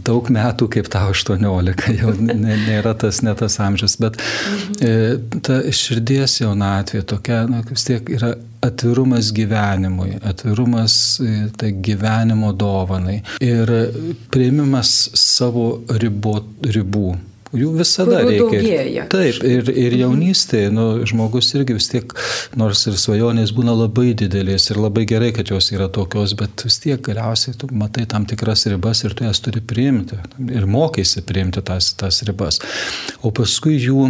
daug 0.05 0.27
metų 0.33 0.67
kaip 0.73 0.89
tau 0.91 1.11
18, 1.13 1.85
jau 1.99 2.13
nėra 2.19 2.95
tas 2.99 3.21
ne 3.25 3.33
tas 3.37 3.59
amžius, 3.63 3.97
bet 4.01 4.19
e, 4.83 4.91
ta 5.45 5.61
širdies 5.69 6.39
jaunatvė 6.41 7.03
tokia, 7.07 7.45
na, 7.49 7.61
vis 7.69 7.85
tiek 7.87 8.09
yra 8.17 8.33
atvirumas 8.65 9.29
gyvenimui, 9.35 10.15
atvirumas 10.25 10.97
e, 11.21 11.45
tai 11.59 11.71
gyvenimo 11.85 12.51
dovanai 12.57 13.21
ir 13.43 13.71
prieimimas 14.33 14.95
savo 15.19 15.69
ribo, 16.01 16.39
ribų 16.65 17.15
Jų 17.53 17.71
visada 17.77 18.23
reikia. 18.25 18.39
Daugėja. 18.41 19.03
Taip, 19.11 19.43
ir, 19.45 19.69
ir 19.69 19.93
mhm. 19.93 19.99
jaunystėje, 20.01 20.71
nu, 20.73 20.85
žmogus 21.07 21.51
irgi 21.55 21.75
vis 21.77 21.87
tiek, 21.91 22.15
nors 22.57 22.81
ir 22.89 22.97
svajonės 22.99 23.53
būna 23.55 23.75
labai 23.77 24.15
didelės 24.17 24.71
ir 24.71 24.79
labai 24.81 25.05
gerai, 25.09 25.29
kad 25.35 25.51
jos 25.53 25.69
yra 25.75 25.87
tokios, 25.93 26.33
bet 26.39 26.65
vis 26.65 26.79
tiek 26.83 27.01
galiausiai 27.05 27.55
tu 27.59 27.69
matai 27.71 28.07
tam 28.09 28.25
tikras 28.27 28.65
ribas 28.71 29.03
ir 29.05 29.13
tu 29.15 29.27
jas 29.27 29.43
turi 29.45 29.61
priimti. 29.61 30.17
Ir 30.49 30.65
mokaisi 30.69 31.23
priimti 31.27 31.63
tas, 31.65 31.93
tas 31.99 32.23
ribas. 32.27 32.59
O 33.21 33.31
paskui 33.35 33.77
jų, 33.77 34.09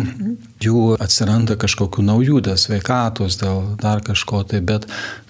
jų 0.64 0.88
atsiranda 1.04 1.60
kažkokių 1.60 2.08
naujų, 2.08 2.42
dėl 2.48 2.58
sveikatos, 2.62 3.40
dėl 3.44 3.76
dar 3.82 4.02
kažko 4.06 4.46
tai, 4.48 4.64
bet 4.66 4.88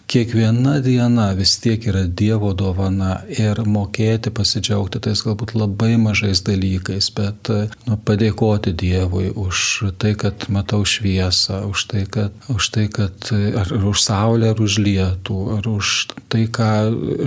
kiekviena 0.08 0.80
diena 0.86 1.32
vis 1.38 1.56
tiek 1.60 1.86
yra 1.90 2.04
Dievo 2.06 2.52
dovana 2.58 3.18
ir 3.32 3.62
mokėti 3.66 4.32
pasidžiaugti 4.36 5.02
tais 5.02 5.22
galbūt 5.26 5.56
labai 5.58 5.96
mažais 6.02 6.44
dalykais, 6.46 7.10
bet 7.18 7.50
nu, 7.88 7.98
padėkoti 8.08 8.76
Dievui 8.78 9.32
už 9.32 9.64
tai, 10.02 10.14
kad 10.20 10.48
matau 10.54 10.84
šviesą, 10.86 11.64
už 11.72 11.86
tai, 11.92 12.04
kad, 12.12 12.36
už 12.54 12.70
tai, 12.76 12.86
kad 12.94 13.30
ar, 13.34 13.66
ar 13.66 13.88
už 13.92 14.04
saulę, 14.04 14.52
ar 14.54 14.62
už 14.62 14.78
lietų, 14.86 15.40
ar 15.58 15.70
už 15.70 15.94
tai, 16.32 16.46
ką 16.54 16.70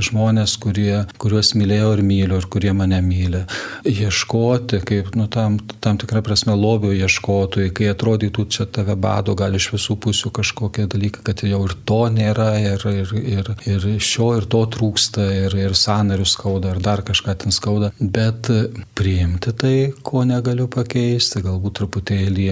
žmonės, 0.09 0.57
kurie, 0.63 1.05
kuriuos 1.19 1.55
mylėjau 1.59 1.93
ir 1.97 2.05
myliu, 2.07 2.39
ir 2.39 2.49
kurie 2.51 2.75
mane 2.77 3.01
myli. 3.05 3.43
Ieškoti, 3.89 4.83
kaip 4.87 5.13
nu, 5.19 5.27
tam, 5.33 5.59
tam 5.83 5.99
tikrą 6.01 6.23
prasme 6.27 6.55
lobio 6.59 6.95
ieškotojai, 6.95 7.73
kai 7.75 7.91
atrodytų 7.93 8.47
čia 8.55 8.69
tave 8.71 8.95
bado, 8.99 9.35
gali 9.39 9.59
iš 9.59 9.73
visų 9.75 9.99
pusių 10.07 10.33
kažkokie 10.39 10.87
dalykai, 10.91 11.25
kad 11.27 11.43
jau 11.47 11.65
ir 11.67 11.77
to 11.89 12.03
nėra 12.13 12.53
ir, 12.75 12.85
ir, 12.91 13.13
ir, 13.35 13.51
ir 13.67 13.87
šio 14.03 14.31
ir 14.39 14.49
to 14.51 14.63
trūksta, 14.75 15.25
ir, 15.47 15.57
ir 15.59 15.77
sanarių 15.79 16.27
skauda, 16.29 16.75
ir 16.75 16.83
dar 16.85 17.03
kažką 17.07 17.35
ten 17.45 17.55
skauda, 17.55 17.93
bet 18.01 18.51
priimti 18.99 19.55
tai, 19.59 19.75
ko 20.03 20.25
negaliu 20.29 20.69
pakeisti, 20.73 21.43
galbūt 21.45 21.79
truputėlį 21.81 22.49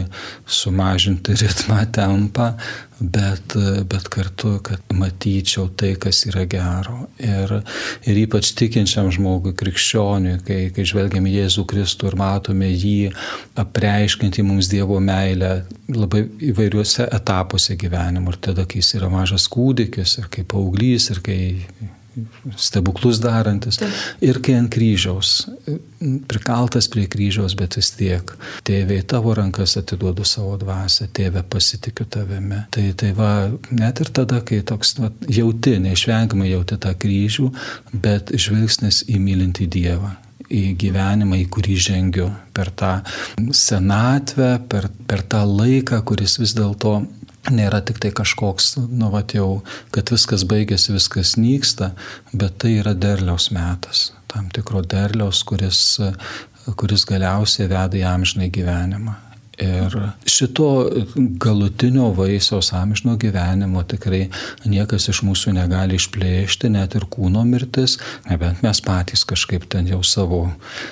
sumažinti 0.47 1.37
ritmą, 1.43 1.83
tempą, 1.95 2.53
bet, 3.01 3.57
bet 3.89 4.09
kartu, 4.09 4.57
kad 4.65 4.81
matyčiau 4.95 5.69
tai, 5.77 5.95
kas 6.01 6.23
yra 6.31 6.47
gero. 6.49 7.07
Ir, 7.21 7.53
ir 8.09 8.21
ypač 8.23 8.53
tikinčiam 8.57 9.11
žmogui, 9.13 9.53
krikščioniui, 9.59 10.39
kai, 10.47 10.61
kai 10.75 10.87
žvelgiam 10.89 11.27
į 11.29 11.35
Jėzų 11.37 11.67
Kristų 11.69 12.11
ir 12.11 12.19
matome 12.21 12.71
jį 12.73 13.11
apreiškinti 13.61 14.45
mums 14.47 14.71
Dievo 14.73 15.01
meilę 15.03 15.53
labai 15.93 16.25
įvairiuose 16.51 17.11
etapuose 17.19 17.77
gyvenimo. 17.81 18.33
Ir 18.33 18.41
tada, 18.49 18.67
kai 18.69 18.81
jis 18.81 18.97
yra 19.01 19.13
mažas 19.13 19.49
kūdikis, 19.53 20.19
ir 20.23 20.33
kai 20.33 20.47
paauglys, 20.49 21.11
ir 21.13 21.23
kai 21.27 21.41
stebuklus 22.57 23.21
darantis. 23.21 23.79
Taip. 23.81 23.95
Ir 24.25 24.41
kai 24.45 24.57
ant 24.61 24.71
kryžiaus, 24.73 25.33
prikaltas 26.31 26.89
prie 26.93 27.07
kryžiaus, 27.13 27.57
bet 27.59 27.79
vis 27.79 27.93
tiek, 27.97 28.33
tėvė, 28.67 29.01
tavo 29.09 29.35
rankas 29.37 29.77
atiduodu 29.81 30.27
savo 30.29 30.57
dvasę, 30.61 31.09
tėvė, 31.17 31.45
pasitikiu 31.53 32.09
tavimi. 32.11 32.63
Tai, 32.75 32.87
tai 32.99 33.13
va, 33.17 33.33
net 33.71 34.05
ir 34.05 34.13
tada, 34.17 34.43
kai 34.47 34.63
toks 34.67 34.97
va, 35.01 35.13
jauti, 35.29 35.77
neišvengiamai 35.87 36.53
jauti 36.53 36.81
tą 36.83 36.95
kryžių, 36.99 37.51
bet 37.95 38.33
žvilgsnis 38.37 39.05
į 39.11 39.21
mylintį 39.23 39.69
Dievą 39.77 40.17
į 40.47 40.77
gyvenimą, 40.79 41.41
į 41.43 41.47
kurį 41.51 41.77
žengiu, 41.89 42.29
per 42.55 42.71
tą 42.79 42.93
senatvę, 43.51 44.53
per, 44.71 44.87
per 45.09 45.25
tą 45.27 45.43
laiką, 45.49 45.99
kuris 46.07 46.39
vis 46.39 46.55
dėlto 46.55 47.01
nėra 47.55 47.83
tik 47.87 48.01
tai 48.03 48.13
kažkoks, 48.17 48.77
nu, 48.91 49.11
va, 49.13 49.23
jau, 49.35 49.63
kad 49.95 50.13
viskas 50.15 50.47
baigėsi, 50.49 50.95
viskas 50.97 51.37
nyksta, 51.41 51.93
bet 52.33 52.59
tai 52.63 52.77
yra 52.81 52.95
derliaus 52.95 53.51
metas, 53.55 54.11
tam 54.33 54.51
tikro 54.55 54.83
derliaus, 54.87 55.45
kuris 55.47 55.83
kuris 56.75 57.05
galiausiai 57.07 57.69
veda 57.71 57.99
į 57.99 58.03
amžinai 58.11 58.49
gyvenimą. 58.51 59.15
Ir 59.57 59.95
šito 60.29 60.67
galutinio 61.17 62.11
vaisiaus 62.13 62.75
amžino 62.77 63.15
gyvenimo 63.17 63.81
tikrai 63.89 64.27
niekas 64.69 65.09
iš 65.09 65.23
mūsų 65.25 65.55
negali 65.57 65.97
išplėšti, 65.97 66.69
net 66.75 66.97
ir 66.99 67.07
kūno 67.09 67.41
mirtis, 67.49 67.95
nebent 68.29 68.61
mes 68.67 68.83
patys 68.85 69.25
kažkaip 69.29 69.65
ten 69.73 69.89
jau 69.89 70.03
savo 70.05 70.43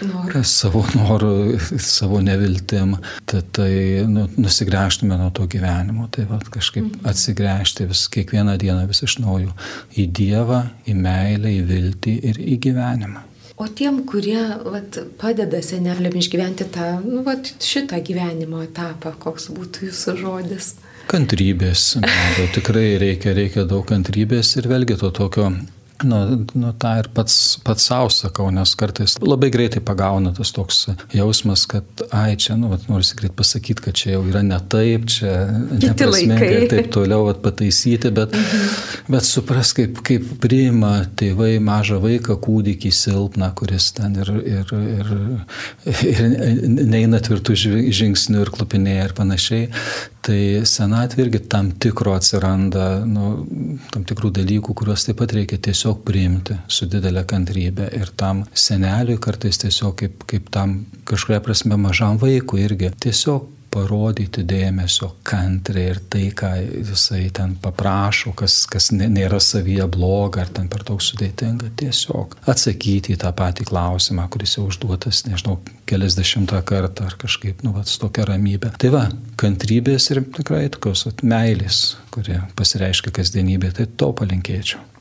norų, 0.00 0.44
savo, 0.48 0.84
norų, 0.96 1.34
savo 1.76 2.22
neviltim, 2.24 2.96
tad 3.28 3.52
tai 3.52 4.06
nu, 4.08 4.30
nusigręžtume 4.40 5.20
nuo 5.20 5.28
to 5.36 5.44
gyvenimo, 5.50 6.08
tai 6.08 6.24
va, 6.30 6.40
kažkaip 6.40 6.86
mhm. 6.86 7.04
atsigręžti 7.12 7.90
vis 7.92 8.06
kiekvieną 8.16 8.56
dieną 8.64 8.88
vis 8.88 9.04
iš 9.04 9.18
naujo 9.20 9.52
į 9.92 10.08
Dievą, 10.14 10.64
į 10.88 10.96
meilę, 11.04 11.52
į 11.52 11.62
viltį 11.68 12.18
ir 12.32 12.40
į 12.40 12.58
gyvenimą. 12.64 13.28
O 13.56 13.68
tiem, 13.70 14.00
kurie 14.02 14.40
vat, 14.66 14.96
padeda 15.20 15.60
seneliam 15.62 16.16
išgyventi 16.18 16.66
tą, 16.74 16.88
nu, 17.04 17.20
vat, 17.26 17.52
šitą 17.62 18.00
gyvenimo 18.02 18.64
etapą, 18.64 19.12
koks 19.22 19.46
būtų 19.54 19.90
jūsų 19.90 20.14
žodis? 20.18 20.72
Kantrybės, 21.06 21.84
tikrai 22.56 22.96
reikia, 22.98 23.34
reikia 23.36 23.62
daug 23.68 23.84
kantrybės 23.86 24.56
ir 24.58 24.66
vėlgi 24.72 24.96
to 24.98 25.12
tokio 25.14 25.52
Nu, 26.02 26.44
nu 26.54 26.72
tą 26.78 26.90
ir 26.98 27.06
pats, 27.14 27.34
pats 27.62 27.84
savo 27.86 28.08
sakau, 28.10 28.48
nes 28.52 28.72
kartais 28.78 29.14
labai 29.22 29.48
greitai 29.54 29.78
pagauna 29.84 30.32
tas 30.34 30.50
toks 30.52 30.80
jausmas, 31.14 31.62
kad, 31.70 31.86
ai, 32.10 32.34
čia, 32.40 32.56
nu, 32.58 32.72
vat, 32.72 32.88
noriu 32.90 33.14
greit 33.20 33.36
pasakyti, 33.38 33.84
kad 33.84 33.98
čia 34.00 34.16
jau 34.16 34.24
yra 34.26 34.42
ne 34.42 34.58
taip, 34.72 35.06
čia 35.14 35.32
neprasminga 35.70 36.48
ir 36.50 36.66
taip 36.72 36.90
toliau 36.94 37.28
vat, 37.28 37.38
pataisyti, 37.44 38.10
bet, 38.16 38.34
mhm. 38.34 38.72
bet 39.14 39.28
supras, 39.28 39.70
kaip, 39.76 40.00
kaip 40.06 40.26
priima 40.42 40.96
tėvai 41.20 41.52
mažą 41.62 42.00
vaiką, 42.02 42.40
kūdikį 42.42 42.90
silpną, 42.94 43.52
kuris 43.54 43.92
ten 43.94 44.18
ir, 44.18 44.32
ir, 44.42 44.74
ir, 44.96 45.14
ir 46.10 46.26
neina 46.90 47.22
tvirtų 47.22 47.54
žingsnių 47.94 48.42
ir 48.42 48.52
klupinėja 48.58 49.06
ir 49.12 49.16
panašiai. 49.22 49.70
Tai 50.24 50.40
senatvė 50.64 51.26
irgi 51.26 51.40
tam 51.52 51.68
tikro 51.76 52.14
atsiranda, 52.16 53.02
nu, 53.04 53.44
tam 53.92 54.06
tikrų 54.08 54.30
dalykų, 54.38 54.72
kuriuos 54.72 55.04
taip 55.04 55.18
pat 55.20 55.34
reikia 55.36 55.58
tiesiog 55.66 56.00
priimti 56.06 56.56
su 56.72 56.88
didelė 56.88 57.26
kantrybė. 57.28 57.90
Ir 57.98 58.12
tam 58.16 58.40
seneliui 58.56 59.18
kartais 59.20 59.60
tiesiog 59.60 59.98
kaip, 60.00 60.24
kaip 60.30 60.48
tam 60.54 60.78
kažkuria 61.04 61.42
prasme 61.44 61.76
mažam 61.80 62.16
vaikui 62.22 62.64
irgi 62.64 62.88
tiesiog 63.04 63.50
parodyti 63.74 64.44
dėmesio, 64.46 65.10
kantriai 65.26 65.92
ir 65.94 66.00
tai, 66.12 66.28
ką 66.36 66.52
jisai 66.62 67.26
ten 67.34 67.56
paprašo, 67.60 68.34
kas, 68.38 68.62
kas 68.70 68.90
nėra 68.94 69.40
savyje 69.42 69.88
bloga 69.90 70.44
ar 70.44 70.52
ten 70.54 70.70
per 70.70 70.86
daug 70.86 71.02
sudėtinga, 71.02 71.72
tiesiog 71.80 72.38
atsakyti 72.50 73.14
į 73.14 73.20
tą 73.24 73.34
patį 73.36 73.68
klausimą, 73.70 74.28
kuris 74.32 74.56
jau 74.58 74.68
užduotas, 74.70 75.24
nežinau, 75.28 75.58
keliasdešimtą 75.90 76.62
kartą 76.66 77.08
ar 77.10 77.18
kažkaip, 77.20 77.62
nu, 77.66 77.74
vats 77.76 77.98
tokia 78.00 78.28
ramybė. 78.30 78.72
Tai 78.80 78.94
va, 78.94 79.04
kantrybės 79.40 80.10
ir 80.14 80.24
tikrai 80.38 80.66
tokios 80.72 81.06
at, 81.10 81.26
meilės, 81.26 81.84
kurie 82.14 82.40
pasireiškia 82.58 83.14
kasdienybė, 83.14 83.74
tai 83.76 83.90
to 84.00 84.12
palinkėčiau. 84.16 84.93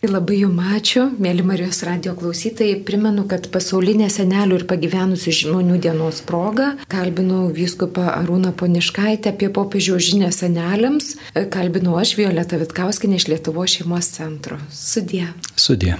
Tai 0.00 0.08
labai 0.14 0.38
jums 0.40 0.68
ačiū, 0.78 1.02
mėly 1.20 1.42
Marijos 1.44 1.82
radio 1.84 2.14
klausytojai. 2.16 2.78
Primenu, 2.88 3.26
kad 3.28 3.50
pasaulinė 3.52 4.06
senelių 4.08 4.62
ir 4.62 4.62
pagyvenusių 4.70 5.34
žmonių 5.42 5.76
dienos 5.84 6.22
proga 6.24 6.70
kalbinau 6.88 7.50
vyskupą 7.52 8.06
Arūną 8.14 8.54
Poniškaitę 8.56 9.34
apie 9.34 9.50
popiežiaus 9.52 10.06
žinę 10.08 10.30
seneliams. 10.32 11.18
Kalbinau 11.52 11.98
aš 12.00 12.14
Violeta 12.16 12.56
Vitkauskinė 12.62 13.20
iš 13.20 13.28
Lietuvo 13.28 13.66
šeimos 13.68 14.08
centro. 14.16 14.56
Sudie. 14.72 15.26
Sudie. 15.52 15.98